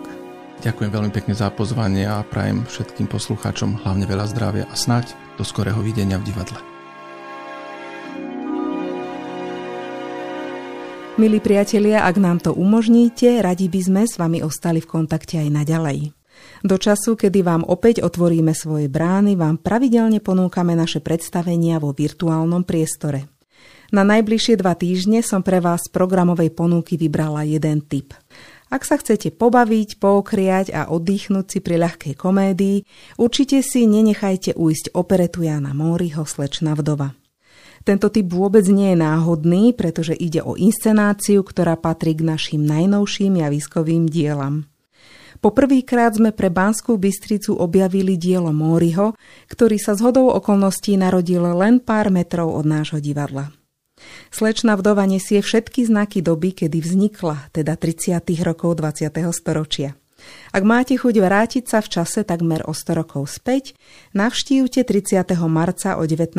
Ďakujem 0.61 0.91
veľmi 0.93 1.11
pekne 1.11 1.33
za 1.33 1.49
pozvanie 1.49 2.05
a 2.05 2.21
prajem 2.21 2.63
všetkým 2.69 3.09
poslucháčom 3.09 3.81
hlavne 3.81 4.05
veľa 4.05 4.25
zdravia 4.29 4.65
a 4.69 4.75
snať 4.77 5.17
do 5.35 5.43
skorého 5.43 5.81
videnia 5.81 6.21
v 6.21 6.29
divadle. 6.29 6.74
Milí 11.15 11.39
priatelia, 11.39 12.03
ak 12.03 12.19
nám 12.19 12.43
to 12.43 12.51
umožníte, 12.51 13.39
radi 13.39 13.71
by 13.71 13.79
sme 13.79 14.03
s 14.03 14.19
vami 14.19 14.43
ostali 14.43 14.83
v 14.83 14.99
kontakte 14.99 15.39
aj 15.39 15.47
naďalej. 15.47 16.11
Do 16.59 16.75
času, 16.75 17.15
kedy 17.15 17.39
vám 17.39 17.63
opäť 17.63 18.03
otvoríme 18.03 18.51
svoje 18.51 18.91
brány, 18.91 19.39
vám 19.39 19.55
pravidelne 19.63 20.19
ponúkame 20.19 20.75
naše 20.75 20.99
predstavenia 20.99 21.79
vo 21.79 21.95
virtuálnom 21.95 22.67
priestore. 22.67 23.31
Na 23.95 24.03
najbližšie 24.03 24.59
dva 24.59 24.75
týždne 24.75 25.23
som 25.23 25.39
pre 25.39 25.63
vás 25.63 25.87
z 25.87 25.95
programovej 25.95 26.51
ponuky 26.51 26.99
vybrala 26.99 27.47
jeden 27.47 27.79
typ– 27.87 28.11
ak 28.65 28.81
sa 28.81 28.97
chcete 28.97 29.29
pobaviť, 29.37 30.01
pookriať 30.01 30.73
a 30.73 30.89
oddychnúť 30.89 31.45
si 31.47 31.59
pri 31.61 31.79
ľahkej 31.85 32.17
komédii, 32.17 32.77
určite 33.21 33.61
si 33.61 33.85
nenechajte 33.85 34.57
ujsť 34.57 34.97
operetu 34.97 35.45
Jana 35.45 35.71
Móriho 35.71 36.25
Slečna 36.25 36.73
vdova. 36.73 37.13
Tento 37.85 38.09
typ 38.09 38.25
vôbec 38.33 38.65
nie 38.65 38.91
je 38.91 38.97
náhodný, 38.97 39.77
pretože 39.77 40.17
ide 40.17 40.41
o 40.41 40.57
inscenáciu, 40.57 41.45
ktorá 41.45 41.77
patrí 41.77 42.17
k 42.17 42.25
našim 42.25 42.65
najnovším 42.65 43.45
javiskovým 43.45 44.09
dielam. 44.09 44.65
Poprvýkrát 45.37 46.17
sme 46.17 46.33
pre 46.33 46.49
Banskú 46.49 46.97
Bystricu 46.97 47.53
objavili 47.53 48.17
dielo 48.17 48.49
Móriho, 48.49 49.13
ktorý 49.45 49.77
sa 49.77 49.93
zhodou 49.93 50.33
okolností 50.33 50.97
narodil 50.97 51.45
len 51.45 51.77
pár 51.77 52.09
metrov 52.09 52.57
od 52.57 52.65
nášho 52.65 52.97
divadla. 52.97 53.53
Slečna 54.33 54.73
vdova 54.75 55.05
nesie 55.05 55.45
všetky 55.45 55.85
znaky 55.85 56.25
doby, 56.25 56.57
kedy 56.57 56.81
vznikla, 56.81 57.53
teda 57.53 57.77
30. 57.77 58.25
rokov 58.41 58.81
20. 58.81 59.13
storočia. 59.29 59.93
Ak 60.55 60.63
máte 60.63 60.95
chuť 60.95 61.15
vrátiť 61.19 61.63
sa 61.67 61.79
v 61.83 61.91
čase 61.91 62.23
takmer 62.23 62.63
o 62.63 62.71
100 62.71 62.99
rokov 62.99 63.27
späť, 63.27 63.75
navštívte 64.15 64.87
30. 64.87 65.21
marca 65.51 65.99
o 65.99 66.03
19. 66.07 66.35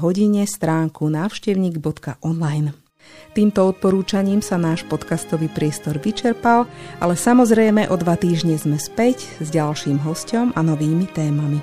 hodine 0.00 0.42
stránku 0.44 1.06
návštevník.online. 1.06 2.74
Týmto 3.30 3.70
odporúčaním 3.70 4.42
sa 4.42 4.58
náš 4.58 4.82
podcastový 4.90 5.46
priestor 5.46 6.02
vyčerpal, 6.02 6.66
ale 6.98 7.14
samozrejme 7.14 7.86
o 7.86 7.94
dva 7.94 8.18
týždne 8.18 8.58
sme 8.58 8.78
späť 8.78 9.22
s 9.38 9.54
ďalším 9.54 10.02
hostom 10.02 10.50
a 10.58 10.60
novými 10.66 11.06
témami. 11.14 11.62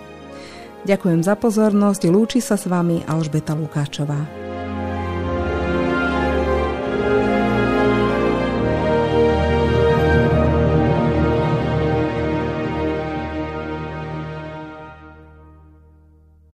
Ďakujem 0.87 1.21
za 1.27 1.35
pozornosť, 1.35 2.07
lúči 2.07 2.39
sa 2.39 2.55
s 2.55 2.71
vami 2.71 3.03
Alžbeta 3.03 3.51
Lukáčová. 3.51 4.47